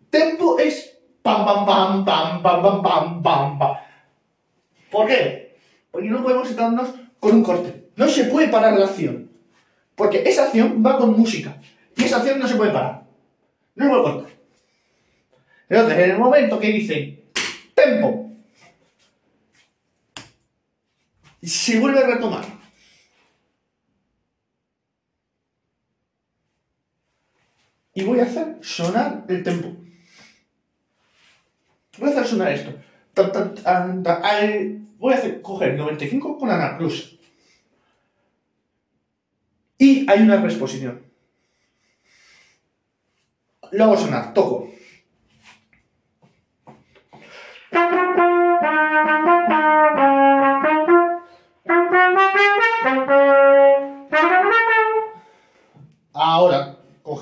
[0.10, 3.78] tempo es pam pam pam pam pam pam pam pam pam.
[4.92, 5.58] ¿Por qué?
[5.92, 6.90] Porque no podemos sentarnos
[7.20, 7.86] con un corte.
[7.96, 9.30] No se puede parar la acción.
[9.96, 11.58] Porque esa acción va con música.
[11.96, 13.04] Y esa acción no se puede parar.
[13.76, 14.32] No se puede cortar.
[15.70, 17.24] Entonces, en el momento que dice
[17.74, 18.25] tempo,
[21.48, 22.46] se vuelve a retomar.
[27.94, 29.76] Y voy a hacer sonar el tempo.
[31.98, 32.74] Voy a hacer sonar esto.
[34.98, 37.18] Voy a hacer coger 95 con Ana Cruz.
[39.78, 41.04] Y hay una reexposición.
[43.72, 44.70] Lo hago sonar, toco.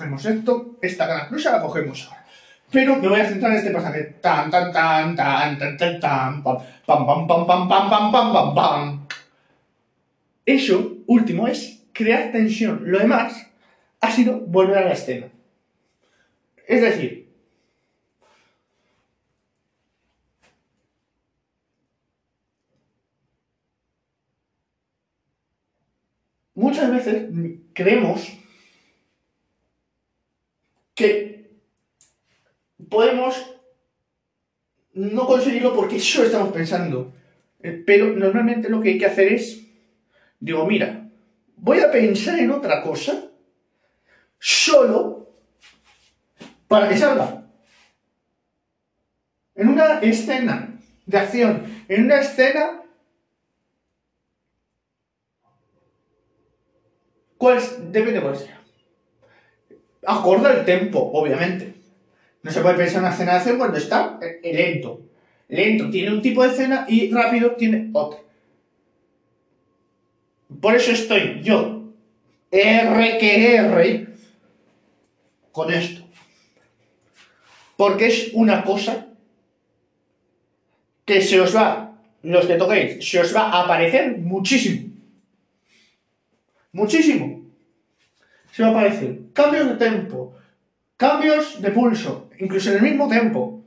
[0.03, 2.25] Cogemos esto, esta gran cruz la cogemos ahora.
[2.71, 4.15] Pero me voy a centrar en este pasaje.
[4.21, 8.33] Tan, tan, tan, tan, tan, tan, tan, pam, pam, pam, pam, pam, pam, pam, pam,
[8.33, 9.07] pam, pam.
[10.45, 12.81] Eso último es crear tensión.
[12.83, 13.47] Lo demás
[14.01, 15.27] ha sido volver a la escena.
[16.67, 17.29] Es decir,
[26.55, 27.29] muchas veces
[27.73, 28.42] creemos
[30.93, 31.51] que
[32.89, 33.53] podemos
[34.93, 37.13] no conseguirlo porque eso estamos pensando.
[37.61, 39.65] Eh, pero normalmente lo que hay que hacer es,
[40.39, 41.09] digo, mira,
[41.55, 43.29] voy a pensar en otra cosa
[44.37, 45.29] solo
[46.67, 47.45] para que salga.
[49.55, 52.81] En una escena de acción, en una escena...
[57.37, 57.61] ¿Cuál?
[57.91, 58.62] Depende de cuál sea.
[60.05, 61.73] Acorda el tempo, obviamente.
[62.41, 65.01] No se puede pensar en una escena de acción cuando está eh, lento.
[65.47, 68.23] Lento tiene un tipo de escena y rápido tiene otro.
[70.59, 71.83] Por eso estoy yo,
[72.51, 74.07] R que R,
[75.51, 76.01] con esto.
[77.77, 79.07] Porque es una cosa
[81.05, 84.93] que se os va, los que toquéis, se os va a aparecer muchísimo.
[86.71, 87.42] Muchísimo.
[88.53, 89.33] Se va a aparecer.
[89.33, 90.35] Cambios de tempo,
[90.95, 93.63] cambios de pulso, incluso en el mismo tempo.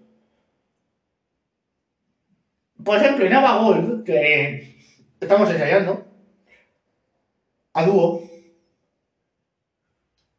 [2.85, 4.77] Por ejemplo, en Ava Gold, que
[5.19, 6.07] estamos ensayando,
[7.73, 8.23] a dúo,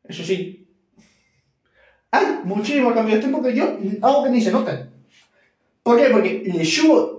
[0.07, 0.65] eso sí,
[2.11, 4.89] hay muchísimos cambios de tiempo que yo hago que ni se noten.
[5.83, 6.09] ¿Por qué?
[6.09, 7.17] Porque le subo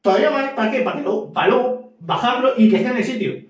[0.00, 0.80] Todavía más, ¿para qué?
[0.80, 3.47] Para, que luego, para luego bajarlo y que esté en el sitio.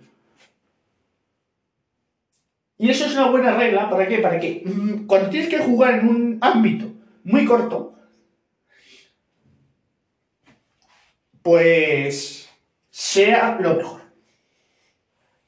[2.78, 4.18] Y eso es una buena regla, ¿para qué?
[4.18, 6.86] Para que mm, cuando tienes que jugar en un ámbito
[7.24, 7.96] muy corto,
[11.42, 12.48] pues
[12.88, 14.00] sea lo mejor.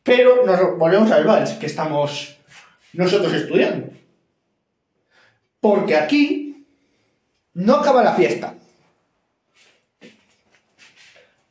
[0.02, 2.36] Pero nos volvemos al vals que estamos
[2.92, 3.92] nosotros estudiando.
[5.60, 6.66] Porque aquí
[7.54, 8.54] no acaba la fiesta.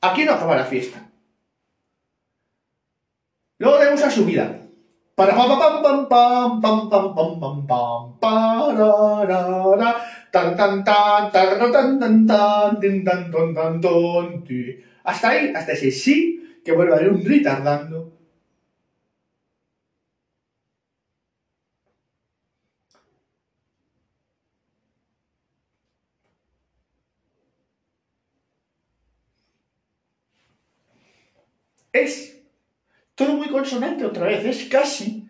[0.02, 1.10] Aquí no acaba la fiesta.
[3.60, 4.69] Luego tenemos la subida.
[5.20, 9.92] Para pam pam pam pam pam pam pam pam pararara,
[10.32, 14.26] tan tan tan tan tan tan tan tin, tan tan tan ton.
[15.04, 18.08] Hasta ahí, hasta ese sí que vuelve a haber un retardando.
[31.94, 32.39] Es
[33.20, 35.28] todo muy consonante otra vez, es casi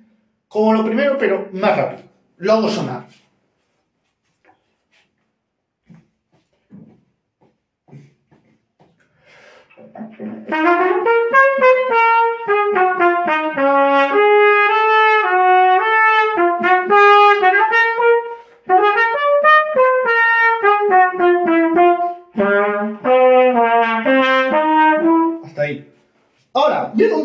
[0.47, 2.07] como lo primero, pero más rápido.
[2.37, 3.07] Lo hago sonar.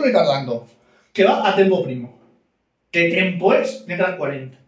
[0.05, 0.67] Retardando
[1.13, 2.19] que va a tempo primo.
[2.91, 3.87] ¿Qué tempo es?
[3.87, 4.59] Negra 40.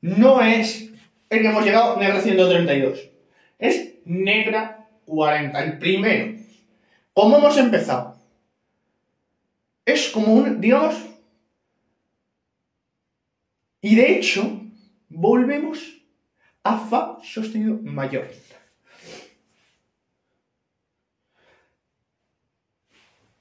[0.00, 0.90] No es
[1.30, 3.10] el que hemos llegado negra 132.
[3.58, 6.38] Es negra 40, el primero.
[7.12, 8.16] ¿Cómo hemos empezado?
[9.84, 10.94] Es como un, digamos...
[13.80, 14.60] Y de hecho,
[15.08, 15.78] volvemos
[16.62, 18.28] a Fa sostenido mayor.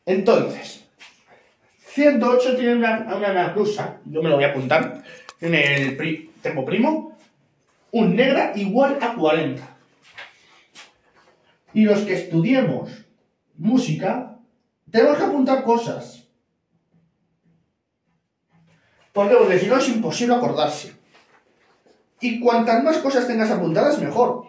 [0.05, 0.85] Entonces,
[1.93, 3.55] 108 tiene una, una
[4.05, 5.03] yo me lo voy a apuntar,
[5.39, 7.17] en el tempo primo,
[7.91, 9.77] un negra igual a 40.
[11.73, 12.91] Y los que estudiemos
[13.57, 14.39] música,
[14.91, 16.27] tenemos que apuntar cosas.
[19.11, 19.35] ¿Por qué?
[19.35, 20.93] Porque si no es imposible acordarse.
[22.19, 24.45] Y cuantas más cosas tengas apuntadas, mejor.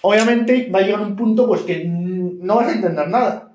[0.00, 1.84] Obviamente va a llegar un punto pues que
[2.44, 3.52] no vas a entender nada.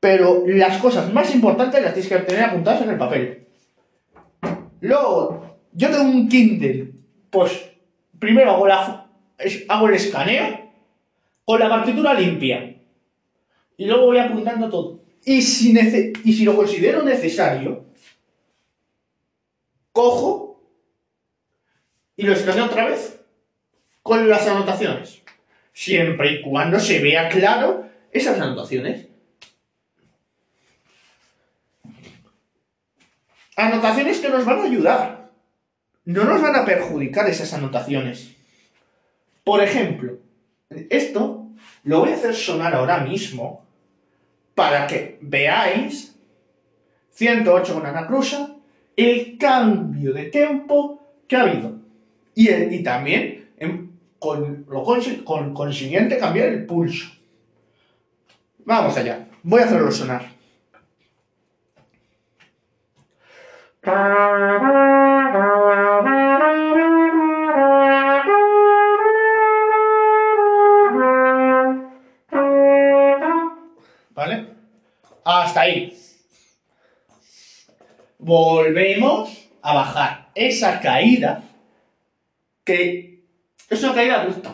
[0.00, 3.46] Pero las cosas más importantes las tienes que tener apuntadas en el papel.
[4.80, 6.92] Luego, yo tengo un Kindle.
[7.30, 7.70] Pues
[8.18, 10.70] primero hago, el escaneo
[11.44, 12.76] con la partitura limpia.
[13.76, 15.00] Y luego voy apuntando todo.
[15.24, 17.86] Y si lo considero necesario,
[19.92, 20.62] cojo
[22.16, 23.20] y lo escaneo otra vez
[24.02, 25.22] con las anotaciones.
[25.72, 27.87] Siempre y cuando se vea claro
[28.18, 29.06] esas anotaciones.
[33.56, 35.30] Anotaciones que nos van a ayudar.
[36.04, 38.34] No nos van a perjudicar esas anotaciones.
[39.44, 40.18] Por ejemplo,
[40.90, 41.48] esto
[41.84, 43.64] lo voy a hacer sonar ahora mismo
[44.54, 46.14] para que veáis
[47.10, 48.54] 108 con Ana Cruza,
[48.96, 51.78] el cambio de tempo que ha habido.
[52.34, 57.17] Y, también en- con lo consi- con consiguiente cambiar el pulso.
[58.68, 59.26] Vamos allá.
[59.42, 60.28] Voy a hacerlo sonar.
[74.10, 74.48] ¿Vale?
[75.24, 75.98] Hasta ahí.
[78.18, 81.42] Volvemos a bajar esa caída
[82.64, 83.24] que
[83.70, 84.52] es una caída abrupta.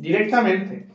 [0.00, 0.86] Directamente.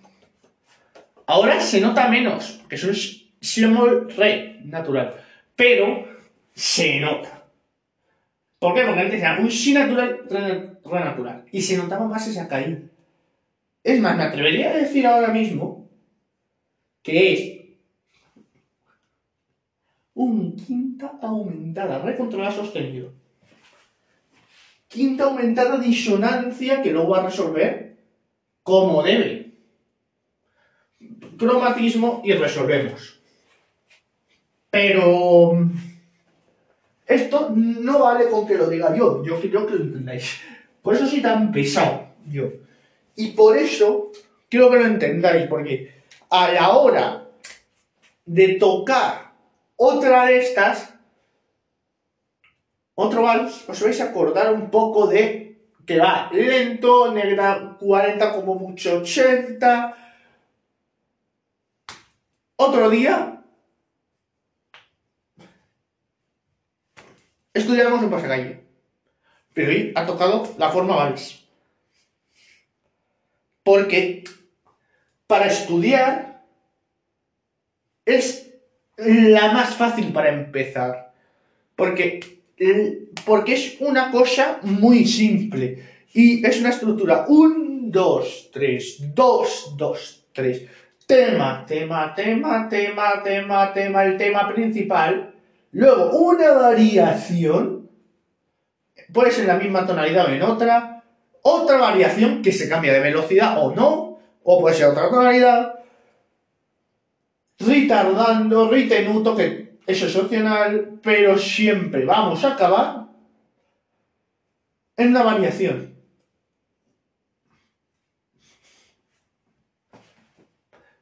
[1.27, 5.15] Ahora se nota menos, que eso es si re natural.
[5.55, 6.07] Pero
[6.53, 7.45] se nota.
[8.59, 8.85] ¿Por qué?
[8.85, 11.45] Porque antes era un si natural, re, natural.
[11.51, 12.79] Y se notaba más esa caída.
[13.83, 15.89] Es más, me atrevería a decir ahora mismo
[17.01, 17.63] que es
[20.13, 23.11] un quinta aumentada, re controlada sostenido.
[24.87, 27.82] Quinta aumentada disonancia que luego va a resolver
[28.63, 29.51] como debe.
[31.37, 33.19] Cromatismo y resolvemos.
[34.69, 35.69] Pero
[37.05, 40.39] esto no vale con que lo diga yo, yo quiero que lo entendáis.
[40.81, 42.49] Por eso soy tan pesado yo.
[43.15, 44.11] Y por eso
[44.49, 47.27] quiero que lo entendáis, porque a la hora
[48.25, 49.33] de tocar
[49.75, 50.93] otra de estas,
[52.95, 55.42] otro vals, os vais a acordar un poco de
[55.85, 59.97] que va lento, negra 40 como mucho 80.
[62.55, 63.43] Otro día
[67.53, 68.63] estudiamos en pasacalle,
[69.53, 71.45] pero hoy ha tocado la forma vals.
[73.63, 74.23] Porque
[75.27, 76.43] para estudiar
[78.05, 78.51] es
[78.97, 81.13] la más fácil para empezar.
[81.75, 82.42] Porque
[83.25, 85.83] porque es una cosa muy simple
[86.13, 90.65] y es una estructura 1, 2, 3, 2, 2, 3.
[91.05, 95.33] Tema, tema, tema, tema, tema, tema, el tema principal.
[95.71, 97.89] Luego una variación,
[99.11, 101.03] puede ser en la misma tonalidad o en otra.
[101.41, 105.79] Otra variación que se cambia de velocidad o no, o puede ser otra tonalidad.
[107.59, 113.07] Retardando, ritenuto, que eso es opcional, pero siempre vamos a acabar
[114.97, 115.93] en la variación.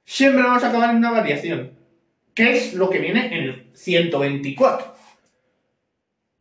[0.03, 1.71] Siempre vamos a acabar en una variación,
[2.33, 4.93] que es lo que viene en el 124,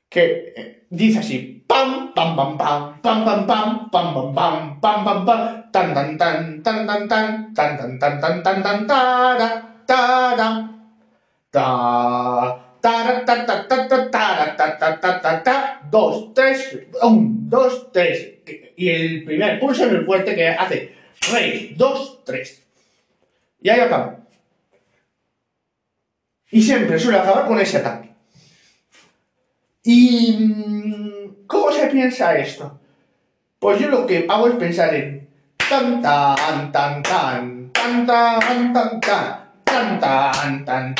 [0.09, 5.05] que eh, dice así, pam, pam, pam, pam, pam, pam, pam, pam, pam, pam, pam,
[5.05, 10.80] pam, pam, tan, tan, tan, tan, tan, tan, tan, tan, tan, tan, tan, tan, tan,
[11.51, 17.51] Ta, ta, ta, ta, ta, ta, ta, ta, ta, ta, ta, ta, dos, tres, un,
[17.51, 18.35] dos, tres.
[18.77, 20.95] Y el primer pulso es el fuerte que hace
[21.33, 22.63] rey, dos, tres.
[23.61, 24.17] Y ahí acaba.
[26.51, 28.11] Y siempre suele acabar con ese ataque.
[29.83, 30.51] ¿Y
[31.47, 32.79] cómo se piensa esto?
[33.59, 35.29] Pues yo lo que hago es pensar en
[35.69, 39.40] tan tan tan tan tan tan tan tan tan,
[39.71, 40.95] tan, tan, tan,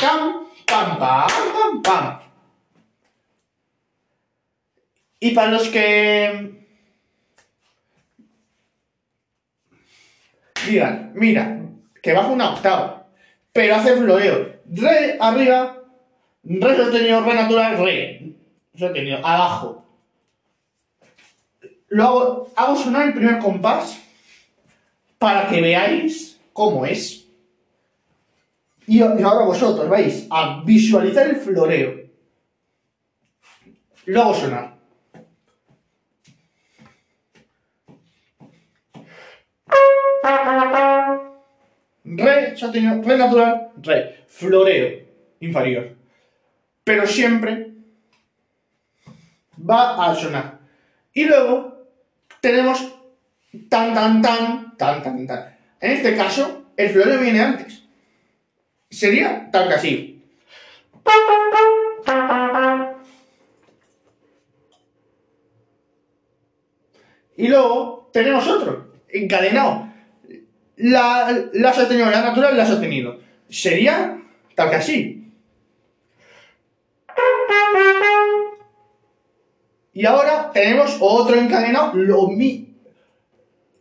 [0.65, 2.19] pam, pam, pam, pam.
[5.19, 6.65] Y para los que
[10.65, 11.59] digan, mira,
[12.01, 13.07] que baja una octava,
[13.53, 15.77] pero hace floreo, re arriba,
[16.43, 18.33] re sostenido, re natural, re
[18.75, 19.85] sostenido, abajo.
[21.89, 23.99] Luego hago sonar el primer compás
[25.19, 27.27] para que veáis cómo es.
[28.91, 32.09] Y, ahora vosotros vais a visualizar el floreo.
[34.07, 34.75] Luego sonar.
[42.03, 44.25] Re sostenido, re natural, re.
[44.27, 45.05] Floreo
[45.39, 45.95] inferior.
[46.83, 47.71] Pero siempre
[49.57, 50.59] va a sonar.
[51.13, 51.87] Y luego
[52.41, 52.93] tenemos
[53.69, 55.57] tan, tan, tan, tan, tan, tan.
[55.79, 57.80] En este caso, el floreo viene antes.
[58.91, 60.21] Sería tal que así.
[67.37, 69.87] Y luego tenemos otro, encadenado.
[70.75, 73.19] La, la sostenido, la natural la ha sostenido.
[73.49, 74.21] Sería
[74.55, 75.33] tal que así.
[79.93, 82.67] Y ahora tenemos otro encadenado, lo mi.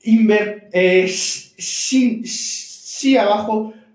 [0.03, 3.75] Inver, eh, si abajo,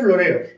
[0.00, 0.48] floreos.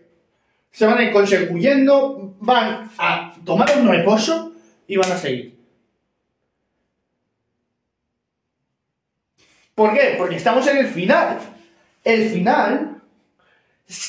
[0.71, 4.53] Se van a ir consecuyendo, van a tomar un reposo
[4.87, 5.55] y van a seguir.
[9.75, 10.15] ¿Por qué?
[10.19, 11.39] Porque estamos en el final.
[12.05, 13.03] El final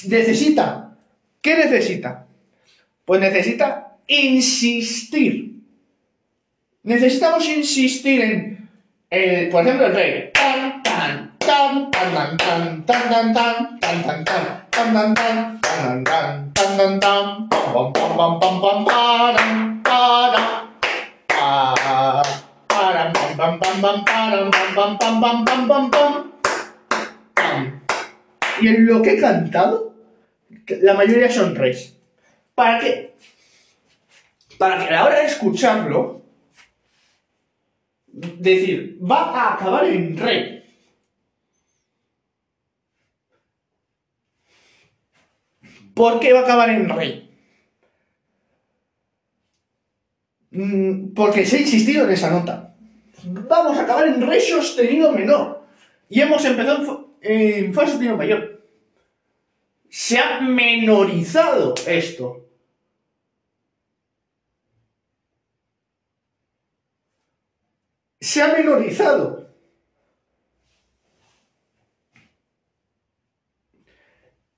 [0.07, 0.97] necesita.
[1.41, 2.25] ¿Qué necesita?
[3.05, 5.53] Pues necesita insistir.
[6.83, 8.69] Necesitamos insistir en,
[9.09, 10.32] el, por ejemplo, el rey.
[28.61, 29.93] Y en lo que he cantado,
[30.81, 31.97] la mayoría son reyes.
[32.55, 33.15] ¿Para qué?
[34.57, 36.21] Para que a la hora de escucharlo,
[38.07, 40.62] decir, va a acabar en re.
[45.93, 47.29] ¿Por qué va a acabar en Re?
[50.51, 52.75] Mm, Porque se ha insistido en esa nota.
[53.25, 55.63] Vamos a acabar en Re sostenido menor.
[56.09, 58.61] Y hemos empezado en, fa- en Fa sostenido mayor.
[59.89, 62.45] Se ha menorizado esto.
[68.19, 69.49] Se ha menorizado.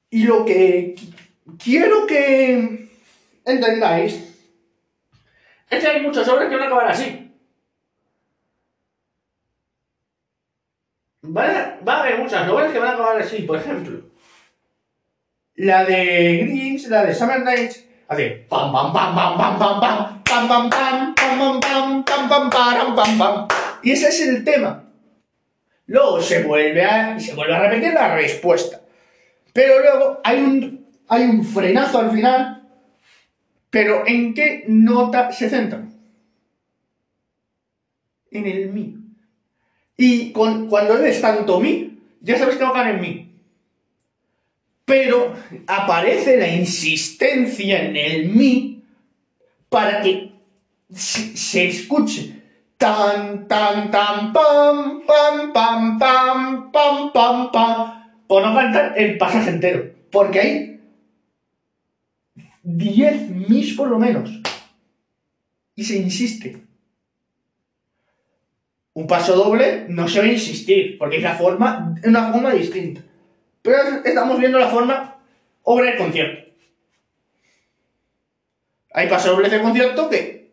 [0.09, 0.95] Y lo que
[1.63, 2.89] quiero que
[3.45, 4.35] entendáis
[5.69, 7.31] es que hay muchas obras que van a acabar así.
[11.23, 11.43] Va
[11.85, 14.01] a haber muchas obras que van a acabar así, por ejemplo.
[15.55, 20.09] La de Greens, la de Summer Nights, hace pam pam pam pam pam pam pam
[20.23, 23.47] pam pam pam pam pam pam pam pam pam pam
[23.81, 24.83] y ese es el tema.
[25.87, 28.81] Luego se vuelve a se vuelve a repetir la respuesta.
[29.53, 32.63] Pero luego hay un hay un frenazo al final.
[33.69, 35.83] Pero ¿en qué nota se centra?
[38.31, 38.95] En el mi.
[39.97, 43.31] Y con, cuando lees tanto mi, ya sabes que va a caer en mi.
[44.85, 45.33] Pero
[45.67, 48.83] aparece la insistencia en el mi
[49.69, 50.31] para que
[50.93, 52.43] se, se escuche
[52.77, 59.49] tan, tan, tan, pam, pam, pam, pam, pam, pam, pam, por no cantar el pasaje
[59.49, 59.91] entero.
[60.11, 60.74] Porque hay
[62.65, 64.29] 10 mis por lo menos.
[65.75, 66.57] Y se insiste.
[68.93, 73.01] Un paso doble no se va a insistir, porque es la forma, una forma distinta.
[73.61, 75.17] Pero estamos viendo la forma
[75.63, 76.51] obra de concierto.
[78.93, 80.51] Hay paso doble de concierto que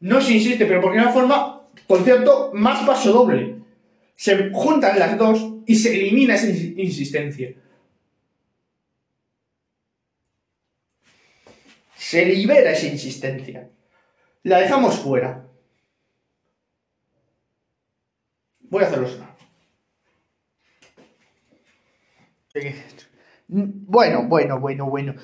[0.00, 3.56] no se insiste, pero porque es una forma concierto más paso doble.
[4.14, 7.54] Se juntan las dos y se elimina esa ins- insistencia.
[12.14, 13.68] Se libera esa insistencia.
[14.44, 15.46] La dejamos fuera.
[18.60, 19.34] Voy a hacerlo sonar.
[23.48, 25.16] Bueno, bueno, bueno, bueno.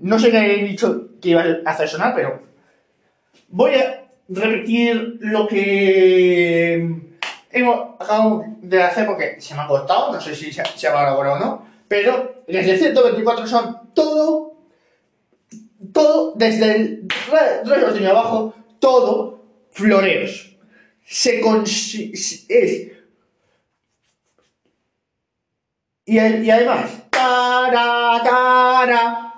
[0.00, 2.42] No sé qué he dicho que iba a hacer sonar, pero
[3.46, 7.18] voy a repetir lo que
[7.52, 11.02] hemos acabado de hacer porque se me ha cortado, no sé si se, se va
[11.02, 14.51] a elaborar o no, pero desde 124 son todo,
[15.92, 17.08] todo, desde el
[17.64, 20.56] re sostenido abajo, todo floreos.
[21.04, 21.40] Se
[22.48, 22.92] es
[26.04, 29.34] y, y además, tara, tara,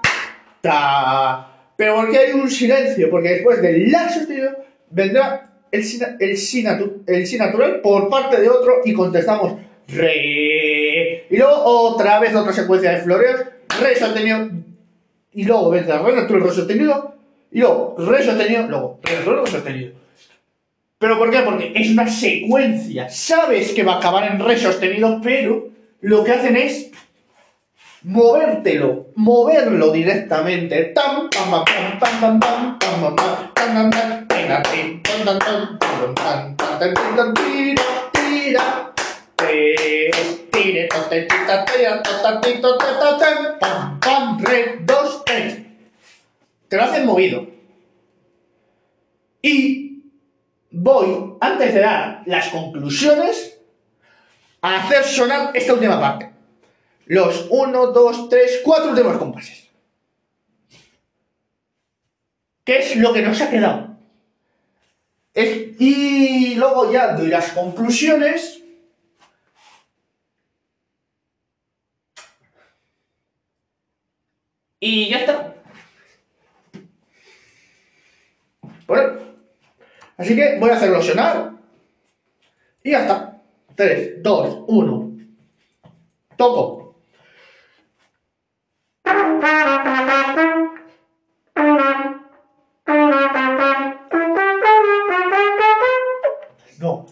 [0.61, 1.50] ta.
[1.76, 3.11] Pero ¿por qué hay un silencio?
[3.11, 4.50] Porque después del la sostenido
[4.90, 11.26] vendrá el si, el si natural por parte de otro y contestamos re.
[11.28, 13.44] Y luego otra vez otra secuencia de floreos,
[13.80, 14.48] re sostenido.
[15.35, 17.14] Y luego vendrá re natural, re sostenido.
[17.51, 19.93] Y luego re sostenido, luego re sostenido.
[20.99, 21.41] ¿Pero por qué?
[21.41, 23.11] Porque es una secuencia.
[23.11, 25.68] Sabes que va a acabar en re sostenido, pero
[26.01, 26.91] lo que hacen es
[28.05, 30.93] movértelo, moverlo directamente.
[30.95, 31.64] Tam, pam, pam,
[31.99, 33.14] pam, pam, pam, pam, pam,
[33.55, 33.91] pam,
[43.61, 45.13] pam, pam, re, dos.
[46.68, 47.47] Te lo hacen movido.
[49.43, 50.03] Y
[50.70, 53.59] voy, antes de dar las conclusiones,
[54.62, 56.30] a hacer sonar esta última parte.
[57.07, 59.68] Los 1, 2, 3, 4 últimos compases.
[62.64, 63.99] ¿Qué es lo que nos ha quedado?
[65.35, 68.62] Es- y luego ya doy las conclusiones.
[74.87, 75.55] Y ya está.
[78.87, 79.18] Bueno,
[80.18, 81.53] así que voy a hacerlo sonar.
[82.82, 83.41] Y ya está.
[83.76, 85.18] 3, 2, 1.
[86.37, 86.97] Toco.
[96.78, 97.07] No.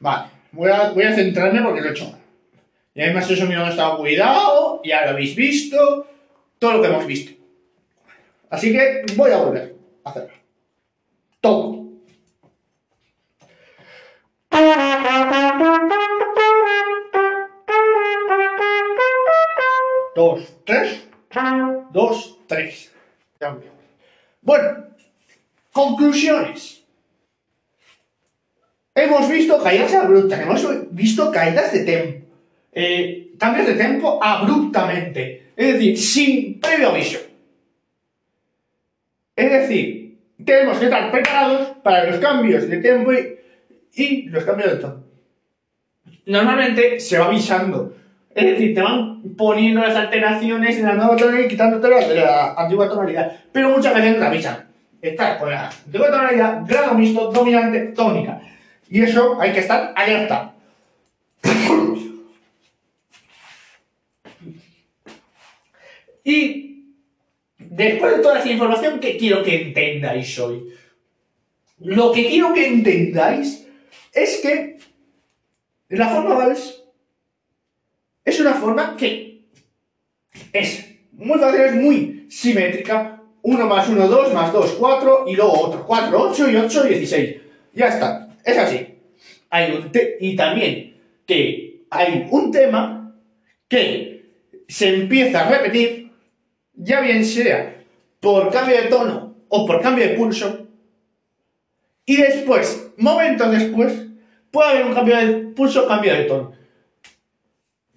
[0.00, 0.28] Vale.
[0.50, 2.20] Voy a, voy a centrarme porque lo he hecho mal.
[2.92, 6.08] Y además eso mío no estaba cuidado, ya lo habéis visto,
[6.64, 7.32] todo lo que hemos visto.
[8.48, 10.32] Así que voy a volver a hacerlo.
[11.42, 11.84] Toco.
[20.16, 21.06] Dos, tres.
[21.92, 22.92] Dos, tres.
[24.40, 24.86] Bueno,
[25.70, 26.82] conclusiones.
[28.94, 32.26] Hemos visto caídas abruptas, hemos visto caídas de tempo.
[32.72, 35.43] Eh, cambios de tempo abruptamente.
[35.56, 37.18] Es decir, sin previo aviso.
[39.36, 43.38] Es decir, tenemos que estar preparados para los cambios de tempo y,
[43.94, 45.04] y los cambios de tono.
[46.26, 47.94] Normalmente se va avisando.
[48.34, 52.16] Es decir, te van poniendo las alteraciones en la nueva tonalidad y quitándote las de
[52.16, 53.32] la antigua tonalidad.
[53.52, 54.66] Pero muchas veces no te avisan.
[55.00, 58.40] Estás con la antigua tonalidad, grado mixto, dominante, tónica.
[58.88, 60.53] Y eso hay que estar alerta.
[66.24, 66.94] Y
[67.58, 70.72] después de toda esa información, ¿qué quiero que entendáis hoy?
[71.80, 73.66] Lo que quiero que entendáis
[74.12, 74.78] es que
[75.90, 76.82] la forma vals
[78.24, 79.42] es una forma que
[80.52, 83.20] es muy fácil, es muy simétrica.
[83.42, 87.36] 1 más 1, 2, más 2, 4, y luego otro 4, 8 y 8, 16.
[87.74, 88.86] Ya está, es así.
[89.50, 90.96] Hay un y también
[91.26, 93.14] que hay un tema
[93.68, 94.14] que
[94.66, 96.03] se empieza a repetir,
[96.74, 97.84] ya bien sea
[98.20, 100.64] por cambio de tono o por cambio de pulso,
[102.06, 104.06] y después, momentos después,
[104.50, 106.52] puede haber un cambio de pulso, cambio de tono.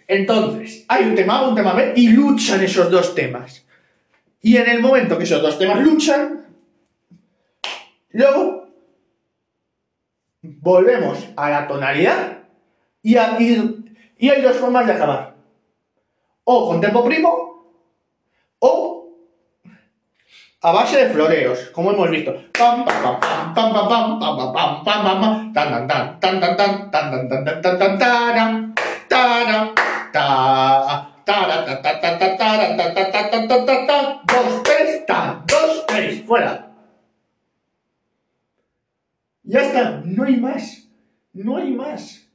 [0.08, 3.66] Entonces, hay un tema A, un tema B, y luchan esos dos temas.
[4.42, 6.46] Y en el momento que esos dos temas luchan,
[8.12, 8.70] luego
[10.42, 12.44] volvemos a la tonalidad
[13.02, 15.36] y, a, y hay dos formas de acabar.
[16.46, 17.74] O con tempo primo,
[18.60, 18.98] o
[20.62, 22.34] a base de floreos, como hemos visto.
[22.58, 26.91] Pam pam pam pam pam pam pam pam pam pam tan tan tan tan tan
[26.91, 28.74] tan tan tan tan tan tan taram
[29.08, 29.66] taram
[30.12, 30.26] ta
[31.26, 35.05] ta ta ta ta ta ta ta ta ta ta ta ta ta dos tres
[35.05, 36.74] ta dos tres fuera
[39.43, 40.89] ya está no hay más
[41.34, 42.28] no hay más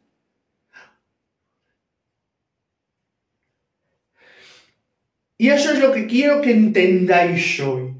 [5.42, 7.91] Y eso es lo que quiero que entendáis hoy.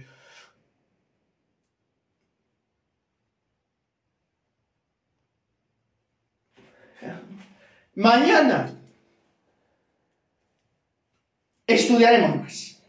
[7.94, 8.74] Mañana
[11.66, 12.82] estudiaremos más.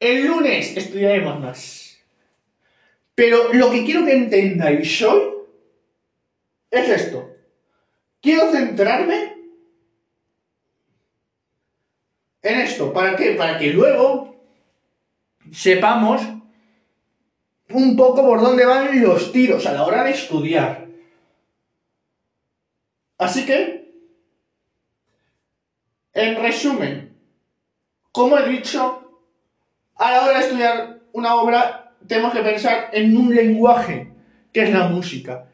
[0.00, 1.98] El lunes estudiaremos más.
[3.14, 5.22] Pero lo que quiero que entendáis hoy
[6.70, 7.30] es esto.
[8.20, 9.36] Quiero centrarme
[12.42, 12.92] en esto.
[12.92, 13.32] ¿Para qué?
[13.32, 14.36] Para que luego
[15.52, 16.22] sepamos
[17.70, 20.87] un poco por dónde van los tiros a la hora de estudiar.
[23.18, 23.92] Así que,
[26.14, 27.16] en resumen,
[28.12, 29.22] como he dicho,
[29.96, 34.12] a la hora de estudiar una obra tenemos que pensar en un lenguaje,
[34.52, 35.48] que es la música.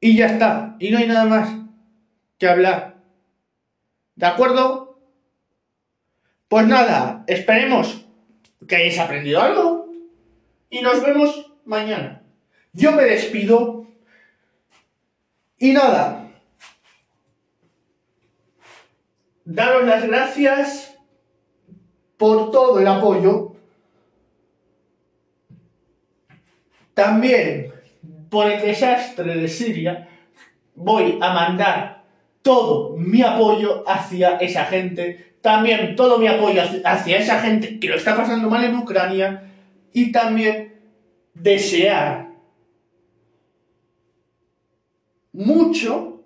[0.00, 1.48] Y ya está, y no hay nada más
[2.38, 2.96] que hablar.
[4.16, 4.98] ¿De acuerdo?
[6.48, 8.04] Pues nada, esperemos
[8.68, 9.90] que hayáis aprendido algo
[10.68, 12.22] y nos vemos mañana.
[12.72, 13.86] Yo me despido
[15.58, 16.21] y nada,
[19.44, 20.98] daros las gracias
[22.16, 23.52] por todo el apoyo.
[26.94, 27.72] También
[28.28, 30.08] por el desastre de Siria
[30.74, 32.04] voy a mandar
[32.42, 35.34] todo mi apoyo hacia esa gente.
[35.40, 39.50] También todo mi apoyo hacia esa gente que lo está pasando mal en Ucrania.
[39.92, 40.80] Y también
[41.34, 42.28] desear
[45.32, 46.22] mucho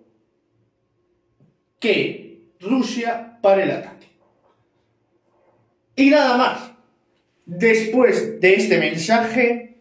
[1.79, 2.26] que
[2.61, 4.09] Rusia para el ataque.
[5.97, 6.71] Y nada más.
[7.47, 9.79] Después de este mensaje,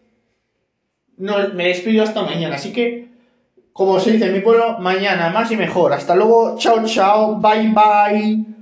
[1.16, 2.56] no, me despido hasta mañana.
[2.56, 3.08] Así que,
[3.72, 5.92] como se dice en mi pueblo, mañana más y mejor.
[5.92, 6.56] Hasta luego.
[6.58, 7.40] Chao, chao.
[7.40, 8.55] Bye, bye.